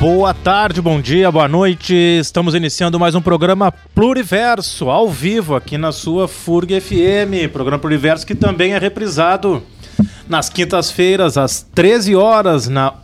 [0.00, 1.92] Boa tarde, bom dia, boa noite.
[1.92, 7.52] Estamos iniciando mais um programa Pluriverso, ao vivo, aqui na sua FURG FM.
[7.52, 9.60] Programa Pluriverso que também é reprisado
[10.28, 12.94] nas quintas-feiras, às 13 horas, na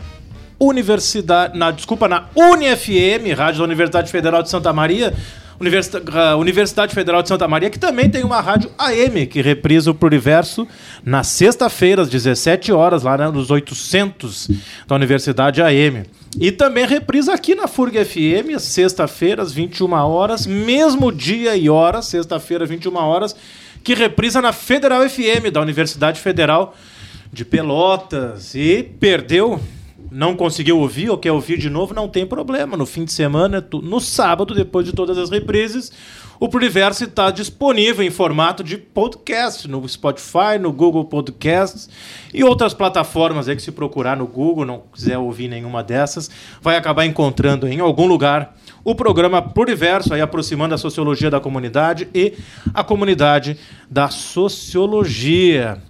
[0.57, 1.59] Universidade.
[1.59, 5.13] Na, desculpa, na UniFM, Rádio da Universidade Federal de Santa Maria.
[6.39, 10.67] Universidade Federal de Santa Maria, que também tem uma rádio AM que reprisa o Pluriverso
[11.05, 14.49] na sexta-feira, às 17 horas, lá nos 800
[14.87, 16.05] da Universidade AM.
[16.41, 22.03] E também reprisa aqui na FURG FM, sexta-feira, às 21 horas, mesmo dia e hora,
[22.03, 23.37] sexta-feira, 21 horas,
[23.85, 26.75] que reprisa na Federal FM, da Universidade Federal
[27.33, 28.55] de Pelotas.
[28.55, 29.61] E perdeu
[30.15, 32.77] não conseguiu ouvir ou quer ouvir de novo, não tem problema.
[32.77, 35.91] No fim de semana, no sábado, depois de todas as reprises,
[36.39, 41.89] o Pluriverso está disponível em formato de podcast no Spotify, no Google Podcasts
[42.33, 46.31] e outras plataformas aí que se procurar no Google, não quiser ouvir nenhuma dessas,
[46.63, 52.09] vai acabar encontrando em algum lugar o programa Pluriverso, aí aproximando a sociologia da comunidade
[52.15, 52.35] e
[52.73, 53.59] a comunidade
[53.91, 55.83] da sociologia.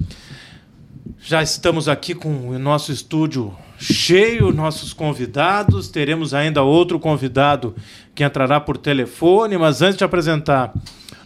[1.20, 5.88] Já estamos aqui com o nosso estúdio cheio nossos convidados.
[5.88, 7.74] Teremos ainda outro convidado
[8.14, 10.72] que entrará por telefone, mas antes de apresentar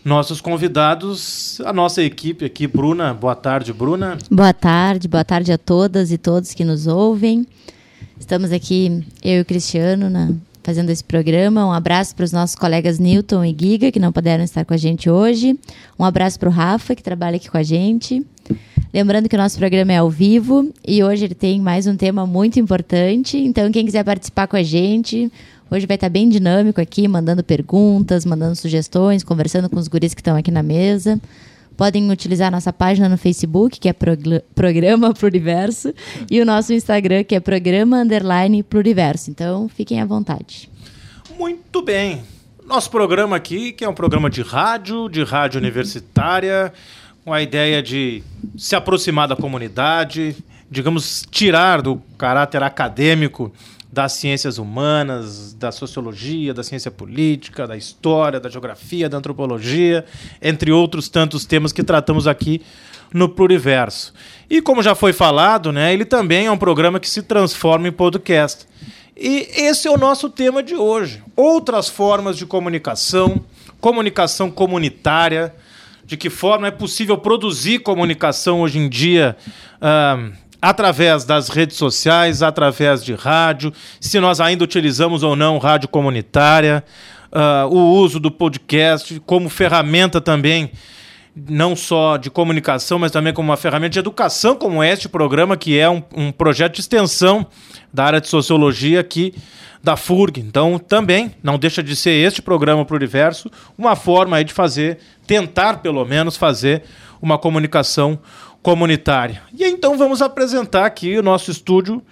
[0.05, 3.13] nossos convidados, a nossa equipe aqui, Bruna.
[3.13, 4.17] Boa tarde, Bruna.
[4.31, 7.47] Boa tarde, boa tarde a todas e todos que nos ouvem.
[8.19, 11.67] Estamos aqui, eu e o Cristiano, na, fazendo esse programa.
[11.67, 14.77] Um abraço para os nossos colegas Newton e Giga, que não puderam estar com a
[14.77, 15.59] gente hoje.
[15.99, 18.25] Um abraço para o Rafa, que trabalha aqui com a gente.
[18.93, 22.27] Lembrando que o nosso programa é ao vivo e hoje ele tem mais um tema
[22.27, 23.37] muito importante.
[23.37, 25.31] Então, quem quiser participar com a gente,
[25.71, 30.23] hoje vai estar bem dinâmico aqui, mandando perguntas, mandando sugestões, conversando com os guris que
[30.23, 31.21] estão aqui na mesa.
[31.77, 35.93] Podem utilizar nossa página no Facebook, que é Prog Programa Pluriverso,
[36.31, 39.31] e o nosso Instagram, que é Programa Underline Pluriverso.
[39.31, 40.69] Então, fiquem à vontade.
[41.39, 42.23] Muito bem.
[42.67, 46.73] Nosso programa aqui, que é um programa de rádio, de rádio universitária,
[47.29, 48.23] com a ideia de
[48.57, 50.35] se aproximar da comunidade,
[50.71, 53.53] digamos, tirar do caráter acadêmico
[53.93, 60.07] das ciências humanas, da sociologia, da ciência política, da história, da geografia, da antropologia,
[60.41, 62.63] entre outros tantos temas que tratamos aqui
[63.13, 64.15] no Pluriverso.
[64.49, 67.93] E como já foi falado, né, ele também é um programa que se transforma em
[67.93, 68.67] podcast.
[69.15, 71.23] E esse é o nosso tema de hoje.
[71.37, 73.45] Outras formas de comunicação,
[73.83, 75.55] comunicação comunitária,
[76.09, 79.37] de que forma é possível produzir comunicação hoje em dia
[79.77, 83.71] uh, através das redes sociais, através de rádio,
[84.01, 86.83] se nós ainda utilizamos ou não rádio comunitária,
[87.31, 90.71] uh, o uso do podcast como ferramenta também
[91.49, 95.79] não só de comunicação, mas também como uma ferramenta de educação, como este programa, que
[95.79, 97.47] é um, um projeto de extensão
[97.93, 99.35] da área de sociologia aqui
[99.83, 100.41] da FURG.
[100.41, 104.99] Então, também não deixa de ser este programa para o universo uma forma de fazer
[105.27, 106.83] tentar, pelo menos, fazer
[107.21, 108.19] uma comunicação
[108.63, 109.43] comunitária.
[109.57, 112.03] E então vamos apresentar aqui o nosso estúdio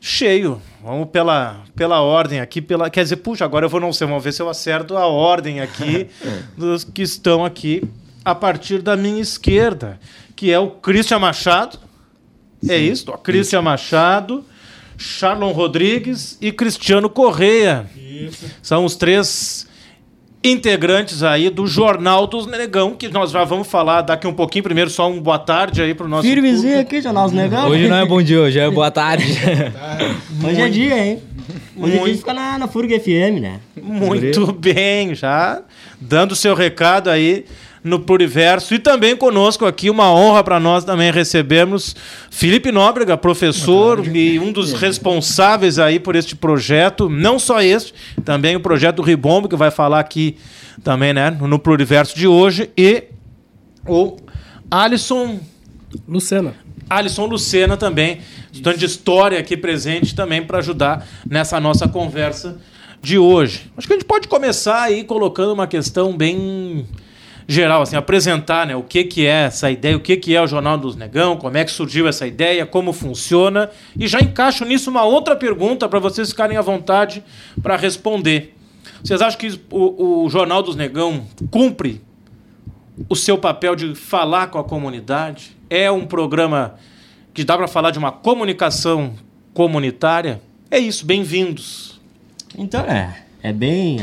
[0.00, 0.60] cheio.
[0.82, 4.22] Vamos pela, pela ordem aqui, pela, quer dizer, puxa, agora eu vou não sei, vamos
[4.22, 6.08] ver se eu acerto a ordem aqui
[6.56, 7.82] dos que estão aqui
[8.30, 9.98] a partir da minha esquerda,
[10.36, 11.78] que é o Christian Machado.
[12.62, 12.72] É Sim.
[12.72, 13.64] É isso, Christian isso.
[13.64, 14.44] Machado,
[14.98, 17.86] Charlon Rodrigues e Cristiano Correia.
[17.96, 18.44] Isso.
[18.60, 19.66] São os três
[20.44, 24.64] integrantes aí do Jornal dos Negão, que nós já vamos falar daqui um pouquinho.
[24.64, 26.28] Primeiro, só um boa tarde aí pro nosso.
[26.28, 27.68] Firmezinho aqui, Jornal dos Negão.
[27.68, 29.24] Hoje não é bom dia, hoje é boa tarde.
[30.44, 31.22] hoje é dia, hein?
[31.74, 32.04] Hoje Muito...
[32.04, 33.60] a gente fica na, na Furga FM, né?
[33.80, 35.62] Muito bem, já
[35.98, 37.46] dando o seu recado aí
[37.82, 38.74] no Pluriverso.
[38.74, 41.94] E também conosco aqui, uma honra para nós também recebermos
[42.30, 47.08] Felipe Nóbrega, professor e um dos responsáveis aí por este projeto.
[47.08, 47.94] Não só este,
[48.24, 50.36] também o projeto Ribombo, que vai falar aqui
[50.82, 52.70] também, né, no Pluriverso de hoje.
[52.76, 53.04] E
[53.86, 54.16] o
[54.70, 55.40] Alisson...
[56.06, 56.54] Lucena.
[56.88, 58.20] Alisson Lucena também,
[58.52, 62.58] estudante de História aqui presente também para ajudar nessa nossa conversa
[63.02, 63.70] de hoje.
[63.76, 66.86] Acho que a gente pode começar aí colocando uma questão bem
[67.50, 70.46] geral, assim, apresentar né, o que, que é essa ideia, o que, que é o
[70.46, 73.70] Jornal dos Negão, como é que surgiu essa ideia, como funciona.
[73.98, 77.24] E já encaixo nisso uma outra pergunta para vocês ficarem à vontade
[77.62, 78.54] para responder.
[79.02, 82.02] Vocês acham que o, o Jornal dos Negão cumpre
[83.08, 85.56] o seu papel de falar com a comunidade?
[85.70, 86.74] É um programa
[87.32, 89.14] que dá para falar de uma comunicação
[89.54, 90.42] comunitária?
[90.70, 91.98] É isso, bem-vindos.
[92.58, 94.02] Então, é, é bem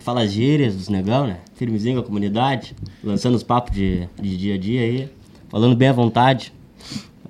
[0.00, 1.38] fala gírias dos negão, né?
[1.54, 5.08] Firmezinho com a comunidade, lançando os papos de, de dia a dia aí,
[5.48, 6.52] falando bem à vontade.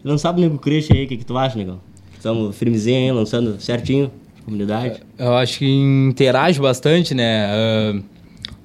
[0.05, 1.81] Lançava o Nego Christian aí, o que, que tu acha, negão?
[2.15, 4.11] Estamos firmezinho aí, lançando certinho.
[4.45, 5.01] comunidade?
[5.19, 7.47] Eu acho que interage bastante, né?
[7.47, 8.01] Ah,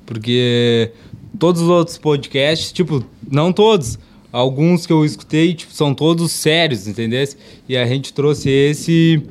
[0.06, 0.92] porque
[1.38, 4.00] todos os outros podcasts, tipo, não todos,
[4.31, 7.28] alguns que eu escutei, tipo, são todos sérios, entendeu?
[7.68, 9.24] E a gente trouxe esse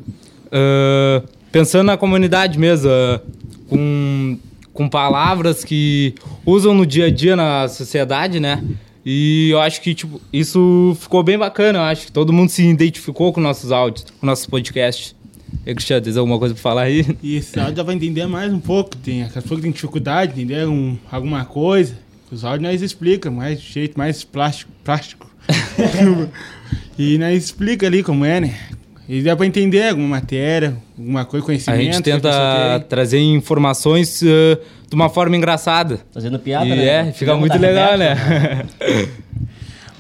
[0.52, 3.20] ah, pensando na comunidade mesmo, ah,
[3.68, 4.38] com,
[4.72, 6.14] com palavras que
[6.46, 8.62] usam no dia a dia na sociedade, né?
[9.04, 11.80] E eu acho que, tipo, isso ficou bem bacana.
[11.80, 15.14] Eu acho que todo mundo se identificou com nossos áudios, com nossos podcasts.
[15.66, 17.16] E, Cristiano, tem alguma coisa pra falar aí?
[17.22, 18.96] E esse áudio já vai entender mais um pouco.
[18.96, 21.98] Tem aquelas pessoas que têm dificuldade, entender um, alguma coisa.
[22.30, 24.70] Os áudios nós explica mais de jeito mais plástico.
[24.84, 25.30] plástico.
[26.98, 28.58] e nós explica ali como é, né?
[29.08, 31.80] E dá pra entender alguma matéria, alguma coisa, A conhecimento.
[31.80, 34.58] gente a pessoa tenta trazer informações ah,
[34.88, 36.00] de uma forma engraçada.
[36.12, 37.08] Fazendo piada, e né?
[37.08, 38.16] é, fica muito legal, né?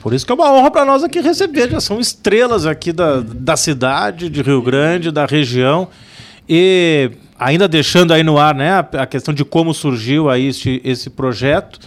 [0.02, 1.70] Por isso que é uma honra para nós aqui receber.
[1.70, 5.88] Já são estrelas aqui da, da cidade, de Rio Grande, da região.
[6.48, 10.80] E ainda deixando aí no ar né, a, a questão de como surgiu aí este,
[10.84, 11.78] esse projeto.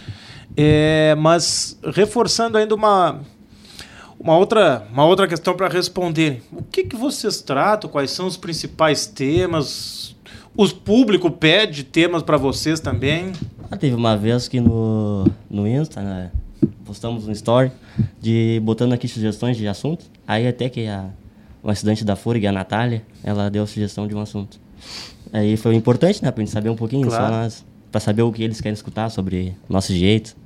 [0.56, 3.20] É, mas reforçando ainda uma,
[4.18, 6.42] uma, outra, uma outra questão para responder.
[6.52, 7.88] O que, que vocês tratam?
[7.90, 10.14] Quais são os principais temas?
[10.56, 13.32] O público pede temas para vocês também?
[13.70, 16.30] Ah, teve uma vez que no, no Insta, né?
[16.84, 17.70] Postamos um story
[18.20, 20.10] de botando aqui sugestões de assuntos.
[20.26, 21.10] Aí até que a,
[21.62, 24.58] uma estudante da FURG, a Natália, ela deu a sugestão de um assunto.
[25.32, 26.30] Aí foi importante, né?
[26.30, 27.24] Pra gente saber um pouquinho, Claro.
[27.24, 30.36] só nós, pra saber o que eles querem escutar sobre nosso jeito.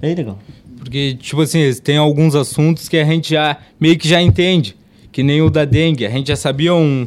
[0.00, 0.38] Aí, legal.
[0.82, 4.76] Porque, tipo assim, tem alguns assuntos que a gente já meio que já entende.
[5.12, 6.04] Que nem o da dengue.
[6.04, 7.06] A gente já sabia um,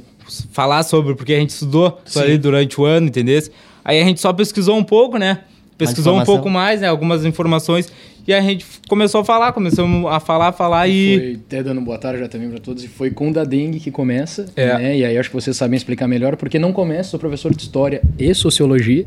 [0.51, 3.41] falar sobre, porque a gente estudou isso ali durante o ano, entendeu?
[3.83, 5.41] Aí a gente só pesquisou um pouco, né?
[5.77, 6.87] Pesquisou um pouco mais, né?
[6.87, 7.91] Algumas informações.
[8.27, 11.17] E a gente começou a falar, começamos a falar, falar e.
[11.17, 12.83] Foi até dando boa tarde já também para todos.
[12.83, 14.77] E foi com o da dengue que começa, É.
[14.77, 14.97] né?
[14.97, 18.01] E aí acho que vocês sabem explicar melhor, porque não começa, sou professor de História
[18.17, 19.05] e Sociologia,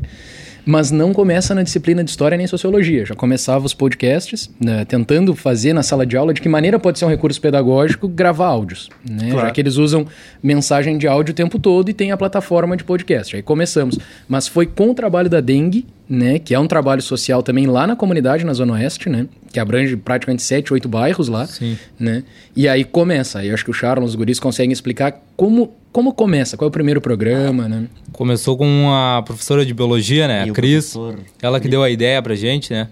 [0.65, 3.05] mas não começa na disciplina de História nem Sociologia.
[3.05, 6.99] Já começava os podcasts, né, tentando fazer na sala de aula de que maneira pode
[6.99, 9.31] ser um recurso pedagógico gravar áudios, né?
[9.31, 9.47] Claro.
[9.47, 10.05] Já que eles usam
[10.41, 13.35] mensagem de áudio o tempo todo e tem a plataforma de podcast.
[13.35, 13.97] Aí começamos.
[14.27, 16.39] Mas foi com o trabalho da dengue, né?
[16.39, 19.27] Que é um trabalho social também lá na comunidade, na Zona Oeste, né?
[19.53, 21.45] Que abrange praticamente sete, oito bairros lá.
[21.45, 21.77] Sim.
[21.99, 22.23] Né?
[22.55, 23.39] E aí começa.
[23.39, 26.69] Aí eu acho que o Charles, os guris conseguem explicar como, como começa, qual é
[26.69, 27.85] o primeiro programa, né?
[28.11, 30.47] Começou com a professora de biologia, né?
[30.47, 30.91] E a Cris.
[30.93, 32.87] professor Ela que deu a ideia pra gente, né?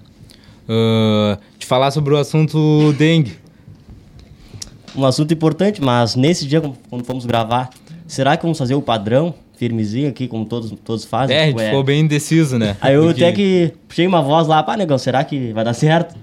[0.69, 3.33] Ah, de falar sobre o assunto dengue.
[4.95, 7.69] Um assunto importante, mas nesse dia, quando- quando fomos gravar,
[8.07, 11.35] será que vamos fazer o padrão, firmezinho aqui, como todos, todos fazem?
[11.35, 12.77] É, a Tipo, gente é- ficou bem indeciso, né?
[12.79, 15.73] Aí eu Porque- até que puxei uma voz lá, pá, negão, será que vai dar
[15.73, 16.15] certo?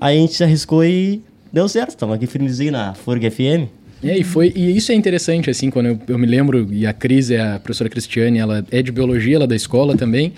[0.00, 1.22] Aí a gente se arriscou e
[1.52, 1.90] deu certo.
[1.90, 3.68] Estamos aqui firmezinho na Furg FM.
[4.02, 6.92] É, e, foi, e isso é interessante, assim, quando eu, eu me lembro, e a
[6.92, 10.32] Cris é a professora Cristiane, ela é de biologia, ela é da escola também,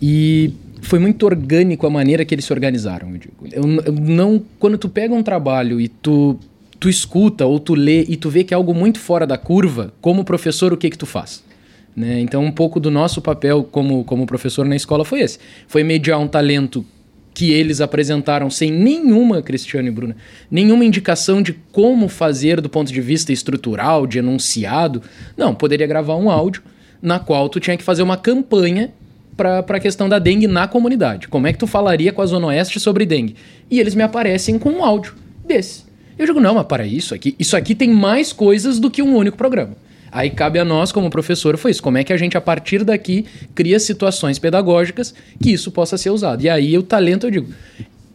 [0.00, 3.34] e foi muito orgânico a maneira que eles se organizaram, eu digo.
[3.50, 6.38] Eu, eu não, quando tu pega um trabalho e tu,
[6.78, 9.92] tu escuta ou tu lê e tu vê que é algo muito fora da curva,
[10.00, 11.42] como professor, o que que tu faz?
[12.00, 12.18] Né?
[12.20, 15.38] Então, um pouco do nosso papel como, como professor na escola foi esse.
[15.68, 16.82] Foi mediar um talento
[17.34, 20.16] que eles apresentaram sem nenhuma, Cristiano e Bruna,
[20.50, 25.02] nenhuma indicação de como fazer do ponto de vista estrutural, de enunciado.
[25.36, 26.62] Não, poderia gravar um áudio
[27.02, 28.92] na qual tu tinha que fazer uma campanha
[29.36, 31.28] para a questão da dengue na comunidade.
[31.28, 33.36] Como é que tu falaria com a Zona Oeste sobre dengue?
[33.70, 35.14] E eles me aparecem com um áudio
[35.46, 35.84] desse.
[36.18, 39.14] Eu digo, não, mas para isso aqui, isso aqui tem mais coisas do que um
[39.14, 39.76] único programa.
[40.12, 41.82] Aí cabe a nós, como professor, foi isso.
[41.82, 46.10] Como é que a gente, a partir daqui, cria situações pedagógicas que isso possa ser
[46.10, 46.42] usado.
[46.42, 47.48] E aí o talento, eu digo,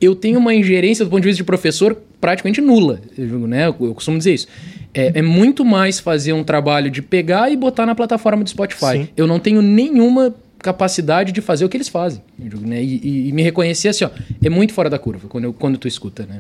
[0.02, 3.00] eu tenho uma ingerência do ponto de vista de professor praticamente nula.
[3.18, 3.68] Eu, digo, né?
[3.68, 4.48] eu, eu costumo dizer isso.
[4.94, 8.92] É, é muito mais fazer um trabalho de pegar e botar na plataforma do Spotify.
[8.92, 9.08] Sim.
[9.16, 12.22] Eu não tenho nenhuma capacidade de fazer o que eles fazem.
[12.42, 12.82] Eu digo, né?
[12.84, 14.10] E, e- e me reconhecer assim, ó,
[14.44, 16.40] é muito fora da curva quando, eu- quando tu escuta, né?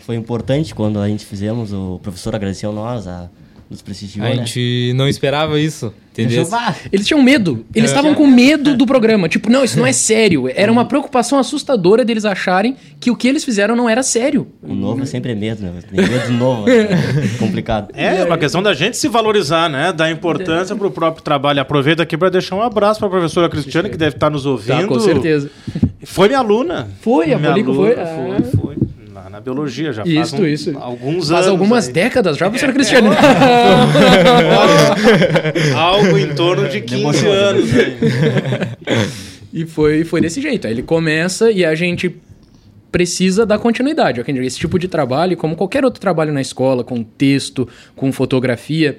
[0.00, 3.28] Foi importante quando a gente fizemos, o professor agradeceu nós, a,
[3.68, 4.36] nos prestigiou, A né?
[4.36, 6.46] gente não esperava isso, entendeu?
[6.92, 7.66] Eles tinham medo.
[7.74, 9.28] Eles estavam com medo do programa.
[9.28, 10.48] Tipo, não, isso não é sério.
[10.54, 14.46] Era uma preocupação assustadora deles acharem que o que eles fizeram não era sério.
[14.62, 15.80] O novo sempre é medo, né?
[15.90, 16.68] Tem medo do novo.
[16.70, 17.90] é complicado.
[17.92, 19.92] É, uma questão da gente se valorizar, né?
[19.92, 21.60] Dar importância pro próprio trabalho.
[21.60, 24.82] Aproveito aqui para deixar um abraço para a professora Cristiane, que deve estar nos ouvindo.
[24.82, 25.50] Tá, com certeza.
[26.04, 26.88] Foi minha aluna.
[27.00, 28.00] Foi, a minha Polico aluna, foi?
[28.00, 28.42] Ah.
[28.42, 28.55] Foi,
[29.50, 30.76] biologia já faz Isso, um- isso.
[30.76, 31.48] alguns Faz anos.
[31.48, 31.92] algumas aí.
[31.92, 33.08] décadas já, professora Cristiane.
[35.74, 37.70] Algo em torno de 15 anos.
[37.72, 37.96] aí.
[39.52, 40.66] E foi, foi desse jeito.
[40.66, 42.16] Aí ele começa e a gente
[42.90, 44.20] precisa dar continuidade.
[44.20, 44.36] ok?
[44.38, 48.98] Esse tipo de trabalho, como qualquer outro trabalho na escola, com texto, com fotografia,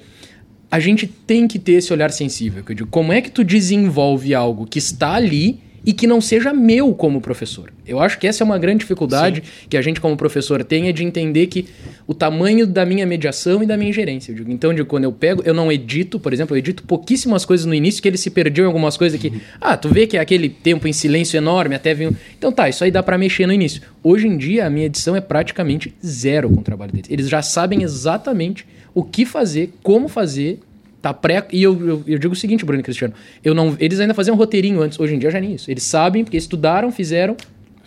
[0.70, 2.64] a gente tem que ter esse olhar sensível.
[2.64, 6.20] Que eu digo, como é que tu desenvolve algo que está ali e que não
[6.20, 7.72] seja meu como professor?
[7.86, 10.92] Eu acho que essa é uma grande dificuldade que a gente como professor tem é
[10.92, 11.66] de entender que
[12.06, 14.30] o tamanho da minha mediação e da minha gerência.
[14.32, 17.44] Eu digo, então, digo, quando eu pego, eu não edito, por exemplo, eu edito pouquíssimas
[17.44, 20.16] coisas no início que ele se perdeu em algumas coisas que, ah, tu vê que
[20.16, 23.46] é aquele tempo em silêncio enorme, até um- Então tá, isso aí dá pra mexer
[23.46, 23.80] no início.
[24.02, 27.10] Hoje em dia a minha edição é praticamente zero com o trabalho deles.
[27.10, 30.60] Eles já sabem exatamente o que fazer, como fazer,
[31.00, 31.46] Tá pré.
[31.52, 33.14] E eu, eu, eu digo o seguinte, Bruno e Cristiano.
[33.44, 34.98] Eu não, eles ainda faziam um roteirinho antes.
[34.98, 35.70] Hoje em dia já nem isso.
[35.70, 37.36] Eles sabem, porque estudaram, fizeram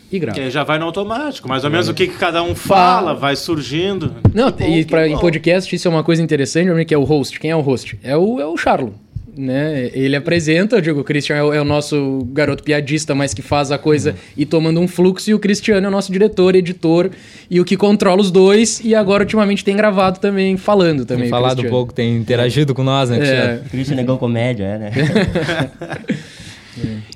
[0.07, 0.43] e Que gravam.
[0.43, 1.47] aí já vai no automático.
[1.47, 4.13] Mais ou menos o que, que cada um fala, vai surgindo.
[4.33, 6.97] Não, Que bom, e pra, em podcast isso é uma coisa interessante, Bruno, que é
[6.97, 7.39] o host.
[7.39, 7.99] Quem é o host?
[8.03, 8.95] É o, é o Charlo.
[9.35, 9.89] Né?
[9.93, 13.41] Ele apresenta, eu digo, o Christian é o, é o nosso garoto piadista, mas que
[13.41, 17.09] faz a coisa e tomando um fluxo, e o Cristiano é o nosso diretor, editor,
[17.49, 21.23] e o que controla os dois, e agora ultimamente tem gravado também, falando também.
[21.23, 23.61] Tem falado um pouco, tem interagido com nós, né, Cristiano?
[23.65, 24.91] É, Christian Negão Comédia, é, né?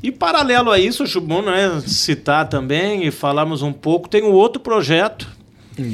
[0.04, 4.10] E paralelo a isso, acho bom né, citar também e falarmos um pouco.
[4.10, 5.28] Tem um outro projeto,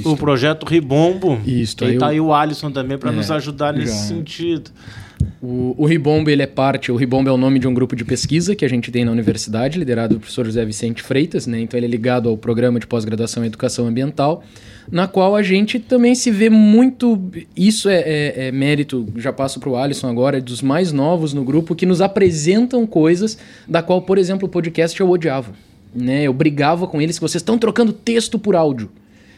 [0.03, 1.39] o projeto Ribombo.
[1.45, 4.15] Isso, aí tá aí o Alisson também para É, nos ajudar nesse já.
[4.15, 4.71] sentido.
[5.41, 8.05] O, o Ribombo, ele é parte, o Ribombo é o nome de um grupo de
[8.05, 11.59] pesquisa que a gente tem na universidade, liderado pelo professor José Vicente Freitas, né?
[11.59, 14.43] Então ele é ligado ao programa de pós-graduação em educação ambiental,
[14.91, 17.19] na qual a gente também se vê muito,
[17.55, 21.43] isso é, é- é mérito, já passo para o Alisson agora, dos mais novos no
[21.43, 23.37] grupo, que nos apresentam coisas
[23.67, 25.53] da qual, por exemplo, o podcast eu odiava.
[25.93, 26.23] Né?
[26.23, 28.89] Eu brigava com eles que vocês estão trocando texto por áudio.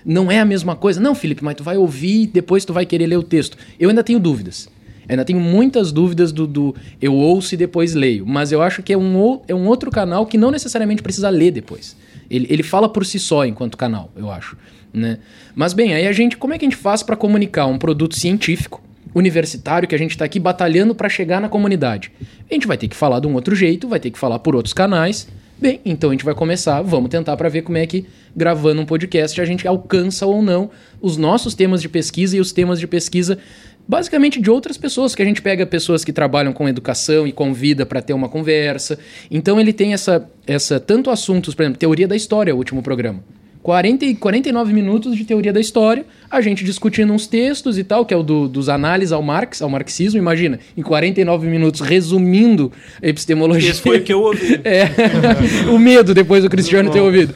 [0.06, 1.00] Não é a mesma coisa.
[1.00, 3.58] Não, Felipe, mas tu vai ouvir e depois tu vai querer ler o texto.
[3.80, 4.70] Eu ainda tenho dúvidas.
[5.08, 8.26] Ainda tenho muitas dúvidas do, do eu ouço e depois leio.
[8.26, 11.52] Mas eu acho que é um, é um outro canal que não necessariamente precisa ler
[11.52, 11.96] depois.
[12.30, 14.58] Ele, ele fala por si só enquanto canal, eu acho.
[14.94, 15.18] Né?
[15.56, 16.38] Mas bem, aí a gente.
[16.38, 18.82] Como é que a gente faz para comunicar um produto científico,
[19.14, 22.12] universitário, que a gente está aqui batalhando para chegar na comunidade?
[22.50, 24.56] A gente vai ter que falar de um outro jeito, vai ter que falar por
[24.56, 25.28] outros canais.
[25.60, 28.06] Bem, então a gente vai começar, vamos tentar para ver como é que
[28.36, 30.70] gravando um podcast a gente alcança ou não
[31.00, 33.40] os nossos temas de pesquisa e os temas de pesquisa
[33.88, 37.86] basicamente de outras pessoas, que a gente pega pessoas que trabalham com educação e convida
[37.86, 38.98] para ter uma conversa.
[39.30, 43.24] Então ele tem essa essa tanto assuntos, por exemplo, teoria da história, o último programa.
[43.64, 48.06] 40 e 49 minutos de teoria da história, a gente discutindo uns textos e tal,
[48.06, 52.72] que é o do- dos análises ao Marx, ao marxismo, imagina, em 49 minutos resumindo
[53.02, 53.72] a epistemologia.
[53.72, 54.60] Esse foi o que eu ouvi.
[54.66, 54.84] É,
[55.74, 57.34] o medo depois do Cristiano ter ouvido.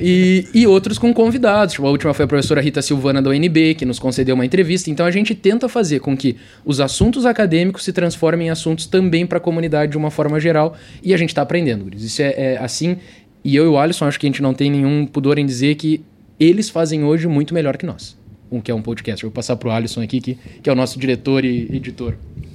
[0.00, 1.74] E, e outros com convidados.
[1.74, 4.90] Tipo, a última foi a professora Rita Silvana da UNB, que nos concedeu uma entrevista.
[4.90, 9.26] Então a gente tenta fazer com que os assuntos acadêmicos se transformem em assuntos também
[9.26, 10.74] para a comunidade de uma forma geral.
[11.02, 11.88] E a gente está aprendendo.
[11.96, 12.96] Isso é, é assim.
[13.46, 15.76] E eu e o Alisson, acho que a gente não tem nenhum pudor em dizer
[15.76, 16.02] que
[16.38, 18.18] eles fazem hoje muito melhor que nós.
[18.50, 19.22] Um que é um podcast.
[19.22, 22.14] Eu vou passar pro Alisson aqui, que, que é o nosso diretor e editor.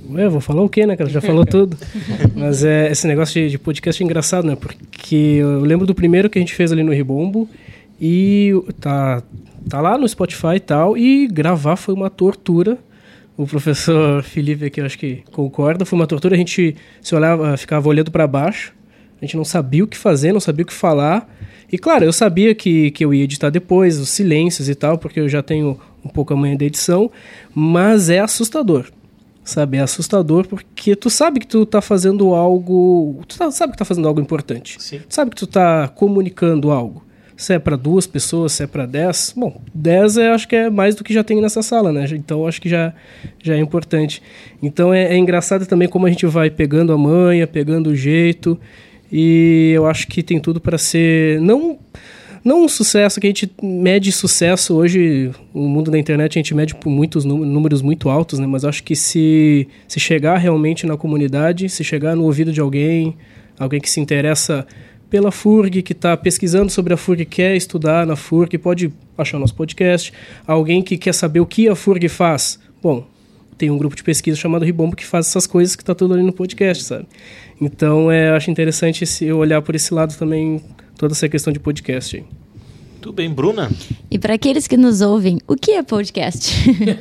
[0.09, 1.09] Ué, vou falar o quê, né, cara?
[1.09, 1.77] Já falou tudo.
[2.35, 4.57] Mas é, esse negócio de, de podcast é engraçado, né?
[4.57, 7.47] Porque eu lembro do primeiro que a gente fez ali no Ribombo
[7.99, 9.23] e tá,
[9.69, 12.77] tá lá no Spotify e tal, e gravar foi uma tortura.
[13.37, 16.35] O professor Felipe aqui, eu acho que concorda, foi uma tortura.
[16.35, 18.73] A gente se olhava, ficava olhando para baixo,
[19.21, 21.29] a gente não sabia o que fazer, não sabia o que falar.
[21.71, 25.19] E claro, eu sabia que, que eu ia editar depois, os silêncios e tal, porque
[25.19, 27.09] eu já tenho um pouco a manha da edição,
[27.53, 28.87] mas é assustador
[29.43, 29.77] sabe?
[29.77, 33.85] É assustador porque tu sabe que tu tá fazendo algo, tu tá- sabe que tá
[33.85, 34.77] fazendo algo importante.
[34.79, 34.99] Sim.
[34.99, 37.03] Tu sabe que tu tá comunicando algo.
[37.35, 40.69] Se é para duas pessoas, se é para dez, bom, dez eu acho que é
[40.69, 42.05] mais do que já tem nessa sala, né?
[42.11, 42.93] Então acho que já,
[43.41, 44.21] já é importante.
[44.61, 48.59] Então é, é engraçado também como a gente vai pegando a manha, pegando o jeito,
[49.11, 51.77] e eu acho que tem tudo para ser não
[52.43, 56.55] não um sucesso que a gente mede sucesso hoje, o mundo da internet a gente
[56.55, 58.47] mede por muitos nú- números muito altos, né?
[58.47, 63.15] Mas acho que se, se chegar realmente na comunidade, se chegar no ouvido de alguém,
[63.59, 64.65] alguém que se interessa
[65.07, 69.53] pela FURG, que está pesquisando sobre a FURG, quer estudar na FURG, pode achar nosso
[69.53, 70.11] podcast.
[70.47, 72.57] Alguém que quer saber o que a FURG faz.
[72.81, 73.05] Bom,
[73.61, 76.23] tem um grupo de pesquisa chamado Ribombo que faz essas coisas que está tudo ali
[76.23, 77.05] no podcast, sabe?
[77.61, 80.59] Então, é, eu acho interessante esse, eu olhar por esse lado também,
[80.97, 82.23] toda essa questão de podcast aí.
[82.99, 83.69] Tudo bem, Bruna?
[84.09, 86.51] E para aqueles que nos ouvem, o que é podcast?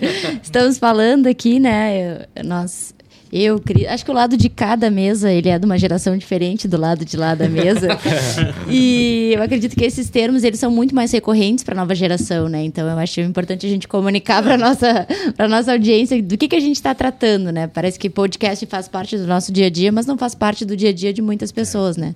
[0.45, 2.26] Estamos falando aqui, né?
[2.37, 2.95] eu- Nós,
[3.32, 6.66] eu, Cris- acho que o lado de cada mesa ele é de uma geração diferente
[6.66, 7.88] do lado de lá da mesa.
[8.68, 12.49] e eu acredito que esses termos eles são muito mais recorrentes para a nova geração,
[12.49, 12.62] né?
[12.64, 15.06] Então eu acho importante a gente comunicar para nossa
[15.37, 17.66] para nossa audiência do que que a gente está tratando, né?
[17.66, 20.76] Parece que podcast faz parte do nosso dia a dia, mas não faz parte do
[20.76, 22.14] dia a dia de muitas pessoas, né?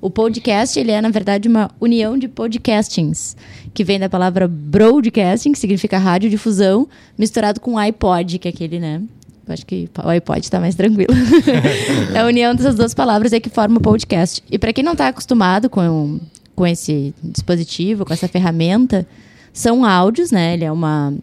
[0.00, 3.34] O podcast, ele é, na verdade, uma união de podcastings,
[3.72, 6.86] que vem da palavra broadcasting, que significa radiodifusão,
[7.18, 9.00] misturado com iPod, que é aquele, né?
[9.48, 11.14] Acho que o iPod tá mais tranquilo.
[12.18, 14.42] a união dessas duas palavras é que forma o podcast.
[14.50, 16.18] E para quem não está acostumado com,
[16.54, 19.06] com esse dispositivo, com essa ferramenta,
[19.52, 20.54] são áudios, né?
[20.54, 21.14] Ele é uma,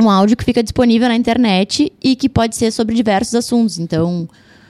[0.00, 3.78] um áudio que fica disponível na internet e que pode ser sobre diversos assuntos.
[3.78, 4.28] Então,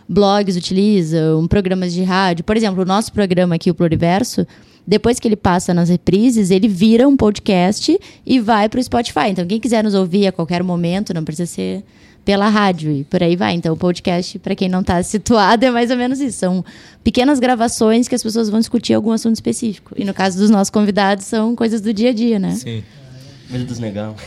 [0.09, 2.45] blogs utilizam, programas de rádio.
[2.45, 4.47] Por exemplo, o nosso programa aqui, o Pluriverso,
[4.87, 9.31] depois que ele passa nas reprises, ele vira um podcast e vai para o Spotify.
[9.31, 11.83] Então, quem quiser nos ouvir a qualquer momento, não precisa ser
[12.25, 13.55] pela rádio e por aí vai.
[13.55, 16.39] Então, o podcast, para quem não está situado, é mais ou menos isso.
[16.39, 16.65] São
[17.03, 19.93] pequenas gravações que as pessoas vão discutir algum assunto específico.
[19.97, 22.53] E no caso dos nossos convidados, são coisas do dia a dia, né?
[22.53, 22.83] Sim.
[23.51, 24.15] Medo dos negão.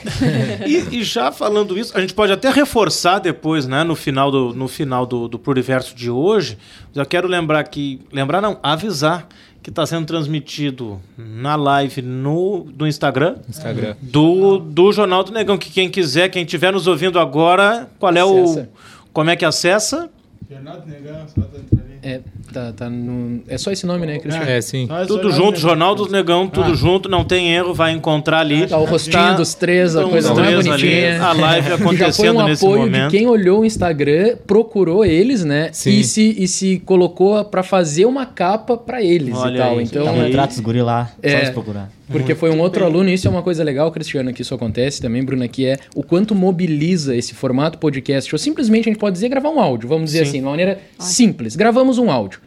[0.66, 4.54] E, e já falando isso, a gente pode até reforçar depois, né, no final do,
[4.54, 6.58] no final do, do Pluriverso de hoje.
[6.94, 8.00] Já quero lembrar que.
[8.12, 9.28] Lembrar não, avisar
[9.68, 13.36] que está sendo transmitido na live no, no Instagram.
[13.50, 13.98] Instagram.
[14.02, 18.22] Do, do Jornal do Negão, que quem quiser, quem estiver nos ouvindo agora, qual é
[18.22, 18.62] Acessa.
[18.62, 19.12] o.
[19.12, 20.10] Como é que acessa?
[20.50, 21.58] Jornal do Negão, só tá.
[22.02, 22.22] É,
[22.58, 23.42] tá, tá no...
[23.48, 24.50] é só esse nome, né, Cristiano?
[24.50, 24.88] É, sim.
[24.88, 26.76] Só esse Tudo junto, do Jornal do Negão, tudo Ah.
[26.76, 28.68] junto, não tem erro, vai encontrar ali.
[28.68, 31.24] Tá o rostinho Tá- dos três, a Então, coisa os mais três ali, bonitinha.
[31.24, 33.12] a live Já foi um acontecendo nesse apoio momento.
[33.12, 35.70] de quem olhou o Instagram, procurou eles, né?
[35.72, 35.92] Sim.
[35.92, 39.78] E se, e se colocou pra fazer uma capa pra eles Olha e tal.
[39.78, 41.38] aí, então, Tá Então, no aí- trato os guri lá, só É.
[41.38, 41.92] eles procurar.
[42.10, 45.02] Porque foi um outro aluno, e isso é uma coisa legal, Cristiano, que isso acontece
[45.02, 49.14] também, Bruna, que é o quanto mobiliza esse formato podcast, ou simplesmente a gente pode
[49.16, 50.30] dizer gravar um áudio, vamos dizer Sim.
[50.30, 51.56] assim, de uma maneira simples.
[51.58, 52.40] Gravamos um áudio.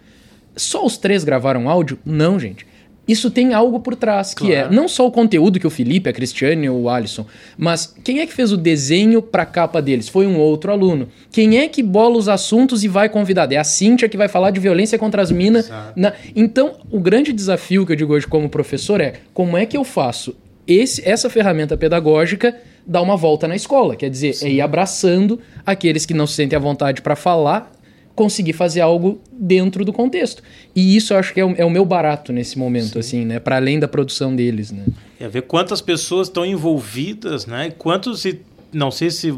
[0.61, 1.99] Só os três gravaram áudio?
[2.05, 2.67] Não, gente.
[3.09, 6.13] Isso tem algo por trás, que é não só o conteúdo que o Felipe, a
[6.13, 7.27] Cristiane ou o Alisson,
[7.59, 10.09] mas quem é que fez o desenho pra capa deles?
[10.09, 11.09] Foi um outro aluno.
[11.33, 13.51] Quem é que bola os assuntos e vai convidar?
[13.51, 15.69] É a Cíntia que vai falar de violência contra as minas.
[15.97, 19.77] na- Então, o grande desafio que eu digo hoje como professor é como é que
[19.77, 22.55] eu faço esse- essa ferramenta pedagógica
[22.87, 23.97] dar uma volta na escola?
[23.97, 27.73] Quer dizer, é ir abraçando aqueles que não se sentem à vontade para falar
[28.21, 30.43] conseguir fazer algo dentro do contexto.
[30.77, 33.41] E isso eu acho que é o, é o meu barato nesse momento, assim, né?
[33.41, 34.85] Para além da produção deles, né?
[35.19, 37.73] É ver quantas pessoas estão envolvidas, né?
[37.79, 38.43] Quantos, e
[38.75, 39.35] não sei se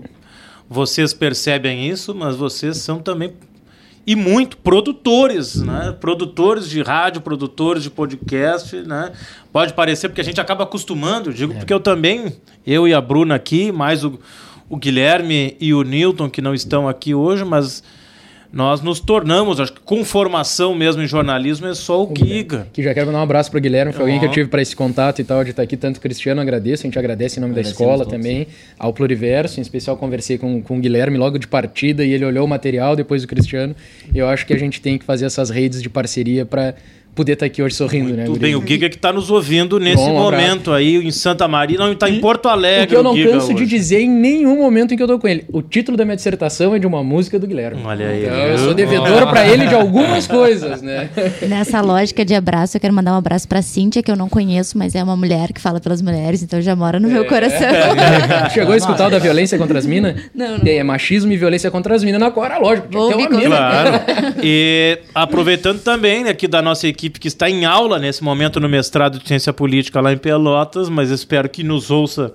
[0.68, 3.34] vocês percebem isso, mas vocês são também
[4.04, 5.96] e muito produtores, né?
[6.00, 9.12] Produtores de rádio, produtores de podcast, né?
[9.52, 12.32] Pode parecer porque a gente acaba acostumando, digo porque eu também,
[12.66, 14.18] eu e a Bruna aqui, mais o,
[14.68, 17.80] o Guilherme e o Newton que não estão aqui hoje, mas
[18.52, 22.66] nós nos tornamos, acho que com formação mesmo em jornalismo é só o Giga.
[22.70, 24.76] Que já quero mandar um abraço pro Guilherme, foi alguém que eu tive para esse
[24.76, 25.76] contato e tal, de estar aqui.
[25.76, 28.46] Tanto o Cristiano agradeço, a gente agradece em nome da escola também,
[28.78, 32.44] ao Pluriverso, em especial conversei com, com o Guilherme logo de partida e ele olhou
[32.44, 33.74] o material depois do Cristiano.
[34.14, 36.74] Eu acho que a gente tem que fazer essas redes de parceria para
[37.14, 38.24] poder estar aqui hoje sorrindo, né?
[38.24, 40.44] Tudo bem, o Giga que está nos ouvindo nesse Bom, abraço.
[40.46, 42.84] momento aí em Santa Maria, não está em Porto Alegre.
[42.84, 43.66] O que eu não Giga canso de hoje.
[43.66, 45.44] dizer em nenhum momento em que eu tô com ele.
[45.52, 47.82] O título da minha dissertação é de uma música do Guilherme.
[47.84, 51.10] Olha aí, Então, eu sou devedor pra ele de algumas coisas, né?
[51.46, 54.78] Nessa lógica de abraço, eu quero mandar um abraço pra Cíntia, que eu não conheço,
[54.78, 57.68] mas é uma mulher que fala pelas mulheres, então já mora no meu coração.
[58.54, 60.16] Chegou a escutar o da violência contra as minas?
[60.34, 60.66] Não, não.
[60.66, 62.88] É machismo e violência contra as minas na cora, lógico.
[62.90, 63.56] Vou que ter uma mina.
[63.56, 64.00] Claro.
[64.42, 69.18] E aproveitando também aqui da nossa equipe que está em aula nesse momento no mestrado
[69.18, 72.34] de Ciência Política lá em Pelotas, mas espero que nos ouça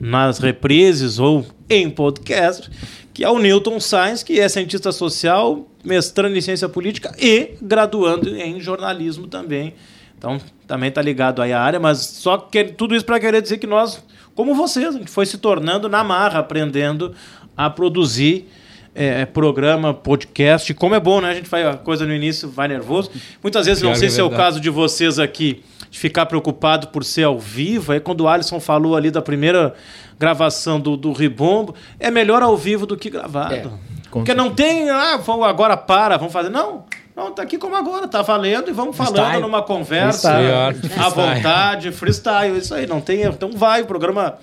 [0.00, 2.70] nas reprises ou em podcast,
[3.12, 8.36] que é o Newton Sainz, que é cientista social, mestrando em Ciência Política e graduando
[8.36, 9.74] em jornalismo também.
[10.18, 13.58] Então, também está ligado aí à área, mas só que tudo isso para querer dizer
[13.58, 14.02] que nós,
[14.34, 17.14] como vocês, a gente foi se tornando na marra, aprendendo
[17.56, 18.48] a produzir
[18.94, 20.72] é, programa, podcast.
[20.74, 21.30] Como é bom, né?
[21.30, 23.10] A gente faz a coisa no início, vai nervoso.
[23.42, 26.88] Muitas vezes, não sei é se é o caso de vocês aqui, de ficar preocupado
[26.88, 27.92] por ser ao vivo.
[27.92, 29.74] Aí, quando o Alisson falou ali da primeira
[30.18, 33.54] gravação do, do Ribombo, é melhor ao vivo do que gravado.
[33.54, 33.64] É,
[34.10, 36.48] Porque não tem, ah, agora para, vamos fazer.
[36.48, 36.84] Não.
[37.16, 39.42] Não, tá aqui como agora, tá valendo e vamos falando Freestyle.
[39.42, 41.00] numa conversa Freestyle.
[41.00, 43.34] à vontade, freestyle, isso aí, não tem erro.
[43.36, 44.36] Então vai, o programa,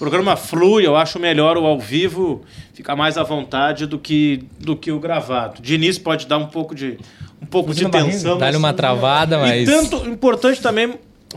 [0.00, 2.42] programa flui, eu acho melhor o ao vivo
[2.74, 5.60] ficar mais à vontade do que, do que o gravado.
[5.62, 6.96] De início pode dar um pouco de,
[7.40, 8.38] um pouco de tensão.
[8.38, 9.68] Dá-lhe mas- uma travada, mas.
[9.68, 10.94] E tanto, importante também,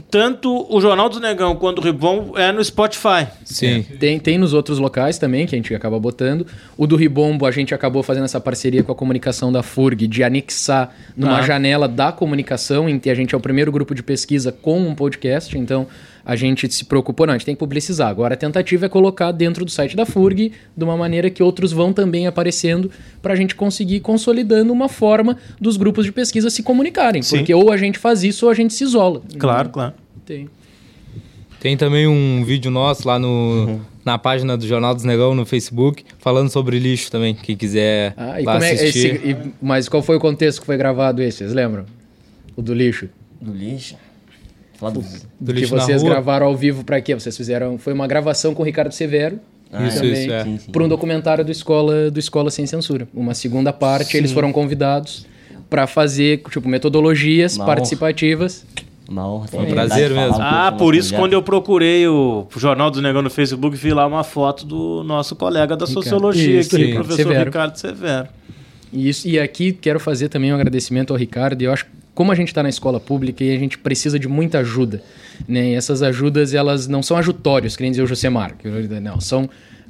[0.09, 3.27] tanto o Jornal do Negão quanto o Ribom é no Spotify.
[3.43, 3.83] Sim.
[3.99, 6.47] Tem, tem nos outros locais também, que a gente acaba botando.
[6.77, 10.23] O do Ribombo, a gente acabou fazendo essa parceria com a comunicação da FURG, de
[10.23, 11.41] anexar numa Ah.
[11.43, 14.95] janela da comunicação, em que a gente é o primeiro grupo de pesquisa com um
[14.95, 15.85] podcast, então
[16.25, 18.07] a gente se preocupou, não, a gente tem que publicizar.
[18.09, 21.71] Agora a tentativa é colocar dentro do site da FURG, de uma maneira que outros
[21.71, 22.89] vão também aparecendo,
[23.21, 27.21] para a gente conseguir ir consolidando uma forma dos grupos de pesquisa se comunicarem.
[27.21, 27.37] Sim.
[27.37, 29.21] Porque ou a gente faz isso ou a gente se isola.
[29.37, 29.93] Claro, claro.
[30.25, 30.49] Tem.
[31.59, 36.03] Tem também um vídeo nosso lá no, na página do Jornal dos Negão no Facebook,
[36.19, 39.21] falando sobre lixo também, quem quiser Ah, e lá como é esse, assistir.
[39.29, 41.37] e- mas qual foi o contexto que foi gravado esse?
[41.37, 41.85] Vocês lembram?
[42.55, 43.07] O do lixo.
[43.41, 43.95] Do lixo.
[44.77, 45.01] Falar do...
[45.39, 47.13] Do que lixo na vocês gravaram ao vivo pra quê?
[47.13, 47.77] Vocês fizeram.
[47.77, 49.39] Foi uma gravação com o Ricardo Severo.
[49.71, 50.43] Ah, Isso, também, isso, é.
[50.43, 50.71] Sim, sim.
[50.71, 53.07] Por um documentário do Escola, do Escola Sem Censura.
[53.13, 55.25] Uma segunda parte, eles foram convidados
[55.69, 57.75] pra fazer, tipo, metodologias Uma honra.
[57.75, 58.65] participativas.
[59.09, 59.47] Uma honra.
[59.47, 60.37] Foi um prazer mesmo.
[60.39, 64.23] Ah, por isso quando eu procurei o Jornal dos Negão no Facebook, vi lá uma
[64.23, 66.03] foto do nosso colega da Ricardo.
[66.03, 67.45] Sociologia Isso, aqui, o professor Severo.
[67.45, 68.27] Ricardo Severo.
[68.91, 71.61] E, isso, e aqui quero fazer também um agradecimento ao Ricardo.
[71.63, 74.19] E eu acho que como a gente está na escola pública e a gente precisa
[74.19, 75.01] de muita ajuda,
[75.47, 75.71] né?
[75.71, 78.55] E essas ajudas, elas não são ajutórios, querem dizer o Josemar.
[78.57, 78.67] que
[78.99, 79.49] Não, são...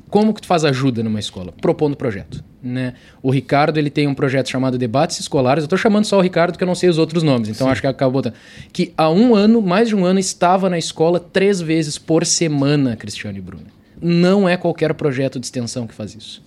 [0.09, 1.51] Como que tu faz ajuda numa escola?
[1.59, 2.93] Propondo projeto, né?
[3.21, 5.63] O Ricardo, ele tem um projeto chamado Debates Escolares.
[5.63, 7.81] Eu estou chamando só o Ricardo porque eu não sei os outros nomes, então acho
[7.81, 8.21] que acabou...
[8.21, 8.35] botando.
[8.71, 12.95] Que há um ano, mais de um ano, estava na escola três vezes por semana,
[12.95, 13.65] Cristiano e Bruno.
[13.99, 16.43] Não é qualquer projeto de extensão que faz isso.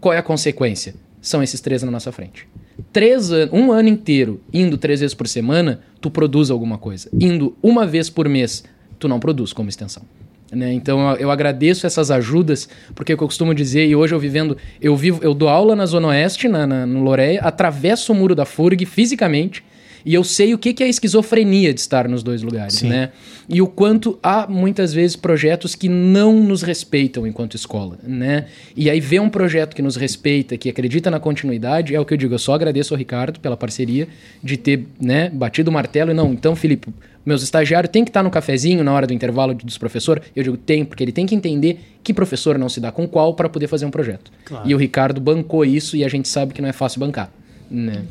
[0.00, 0.94] Qual é a consequência?
[1.20, 2.48] São esses três na nossa frente.
[2.92, 7.08] Três an um ano inteiro indo três vezes por semana, tu produz alguma coisa.
[7.20, 8.64] Indo uma vez por mês,
[8.98, 10.02] tu não produz como extensão.
[10.50, 10.72] Né?
[10.72, 14.56] Então eu, agradeço essas ajudas, porque o que eu costumo dizer, e hoje eu vivendo,
[14.80, 18.34] eu vivo, eu dou aula na Zona Oeste, na, na- no Loreia, atravesso o muro
[18.34, 19.62] da FURG fisicamente,
[20.04, 23.10] e eu sei o que, que é a esquizofrenia de estar nos dois lugares, né?
[23.48, 28.46] E o quanto há muitas vezes projetos que não nos respeitam enquanto escola, né?
[28.76, 32.14] E aí ver um projeto que nos respeita, que acredita na continuidade, é o que
[32.14, 32.34] eu digo.
[32.34, 34.08] Eu só agradeço ao Ricardo pela parceria
[34.42, 36.32] de ter, né, batido o martelo e não.
[36.32, 36.88] Então, Felipe,
[37.24, 40.24] meus estagiários têm que estar no cafezinho na hora do intervalo dos professores.
[40.34, 43.34] Eu digo tem, porque ele tem que entender que professor não se dá com qual
[43.34, 44.30] para poder fazer um projeto.
[44.64, 47.30] E o Ricardo bancou isso e a gente sabe que não é fácil bancar.
[47.70, 48.04] Né?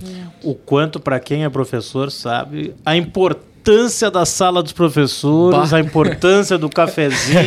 [0.44, 5.78] O quanto, para quem é professor, sabe a importância da sala dos professores, Bah.
[5.78, 7.40] a importância do cafezinho,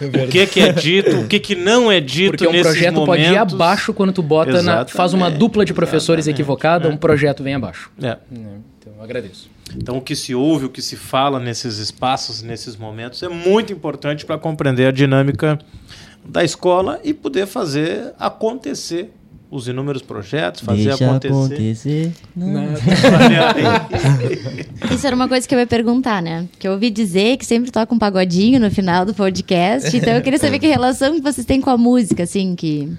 [0.24, 3.06] o que, que é dito, o que, que não é dito Porque um projeto momentos.
[3.06, 6.40] pode ir abaixo quando tu bota na, faz uma dupla de professores exatamente.
[6.42, 7.90] equivocada, um projeto vem abaixo.
[8.00, 8.16] É.
[8.30, 9.50] Então eu agradeço.
[9.76, 13.72] Então, o que se ouve, o que se fala nesses espaços, nesses momentos, é muito
[13.72, 15.58] importante para compreender a dinâmica
[16.24, 19.12] da escola e poder fazer acontecer
[19.50, 21.34] os inúmeros projetos, fazer Deixa acontecer.
[21.34, 22.12] acontecer.
[24.94, 26.46] Isso era uma coisa que eu ia perguntar, né?
[26.58, 29.94] Que eu ouvi dizer que sempre toca um pagodinho no final do podcast.
[29.96, 32.92] Então eu queria saber que relação que vocês têm com a música, assim, que.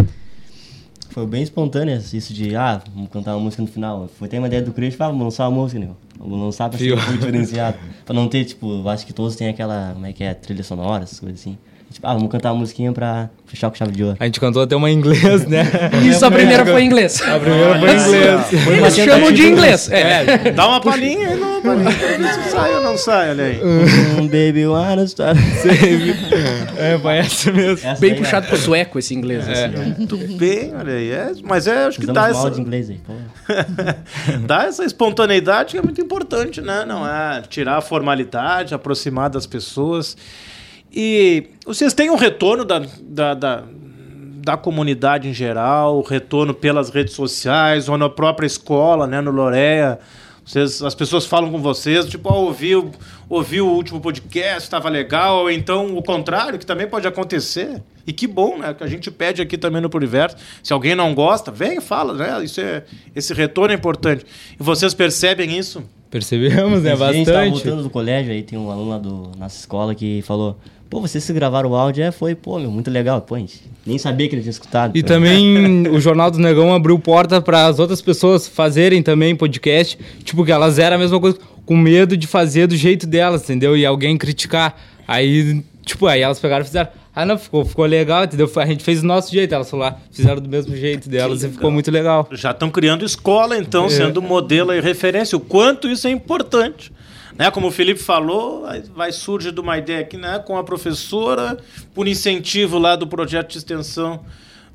[1.10, 4.10] Foi bem espontâneo isso de, ah, vamos cantar uma música no final.
[4.18, 5.90] Foi até uma ideia do Chris, ah, vamos lançar uma música, né?
[6.18, 7.78] Vamos lançar pra ser um diferenciado.
[8.06, 10.64] pra não ter, tipo, eu acho que todos têm aquela, como é que é, trilha
[10.64, 11.58] sonora, essas coisas assim.
[12.02, 14.18] Tipo, ah, vamos cantar uma musiquinha pra fechar com chave de ouro.
[14.20, 15.64] A gente cantou até uma em inglês, né?
[16.04, 17.22] Isso, a primeira foi em inglês.
[17.22, 18.68] A primeira foi em inglês.
[18.68, 19.92] Eles chamam de inglês.
[19.92, 20.52] É.
[20.52, 23.62] Dá uma palhinha aí, não, palhinha, se sai ou não sai, olha aí.
[24.20, 25.38] Um baby wanna start.
[26.78, 27.88] É, foi essa mesmo.
[27.88, 28.16] Essa Bem ó.
[28.18, 29.48] puxado pro sueco esse inglês.
[29.48, 29.94] assim.
[29.98, 31.12] Muito bem, olha aí.
[31.12, 33.14] É, mas é, acho que dá uma aula essa, de inglês aí, pô.
[34.48, 36.84] dá essa espontaneidade que é muito importante, né?
[36.84, 40.18] Não é tirar a formalidade, aproximar das pessoas.
[40.94, 43.64] E vocês têm um retorno da, da, da,
[44.44, 49.22] da comunidade em geral, retorno pelas redes sociais ou na própria escola, né?
[49.22, 50.00] No Loreia.
[50.44, 52.72] Vocês, as pessoas falam com vocês, tipo, ah, ouvi,
[53.30, 57.82] ouvi o último podcast, estava legal, ou então o contrário, que também pode acontecer.
[58.06, 58.74] E que bom, né?
[58.74, 60.36] Que a gente pede aqui também no Poliverso.
[60.64, 62.44] Se alguém não gosta, vem e fala, né?
[62.44, 62.84] Isso é,
[63.16, 64.26] esse retorno é importante.
[64.60, 65.84] E vocês percebem isso?
[66.12, 66.92] Percebemos, né?
[66.92, 67.50] A gente Bastante.
[67.52, 70.58] voltando do colégio, aí tem um aluno lá do nossa escola que falou,
[70.90, 73.22] pô, vocês se gravaram o áudio, é, foi, pô, meu, muito legal.
[73.22, 73.38] Pô,
[73.86, 74.96] nem sabia que ele tinha escutado.
[74.96, 75.08] E pô.
[75.08, 79.98] também o Jornal do Negão abriu porta para as outras pessoas fazerem também podcast.
[80.26, 83.78] Tipo, que elas eram a mesma coisa, com medo de fazer do jeito delas, entendeu?
[83.78, 84.76] E alguém criticar.
[85.08, 86.90] Aí, tipo, aí elas pegaram e fizeram.
[87.14, 88.50] Ah, não, ficou, ficou legal, entendeu?
[88.56, 91.70] A gente fez do nosso jeito, elas falaram, fizeram do mesmo jeito delas e ficou
[91.70, 92.28] muito legal.
[92.32, 95.38] Já estão criando escola, então, sendo modelo e referência.
[95.38, 96.92] O quanto isso é importante.
[97.38, 97.52] Né?
[97.52, 100.40] Como o Felipe falou, vai- surgir de uma ideia aqui né?
[100.40, 101.58] com a professora,
[101.94, 104.22] por incentivo lá do projeto de extensão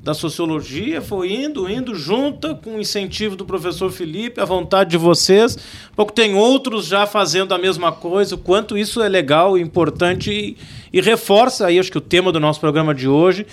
[0.01, 4.97] da sociologia, foi indo, indo, junta com o incentivo do professor Felipe, a vontade de
[4.97, 5.57] vocês.
[5.95, 10.57] Pouco tem outros já fazendo a mesma coisa, o quanto isso é legal, importante e,
[10.93, 13.45] e reforça aí, acho que o tema do nosso programa de hoje,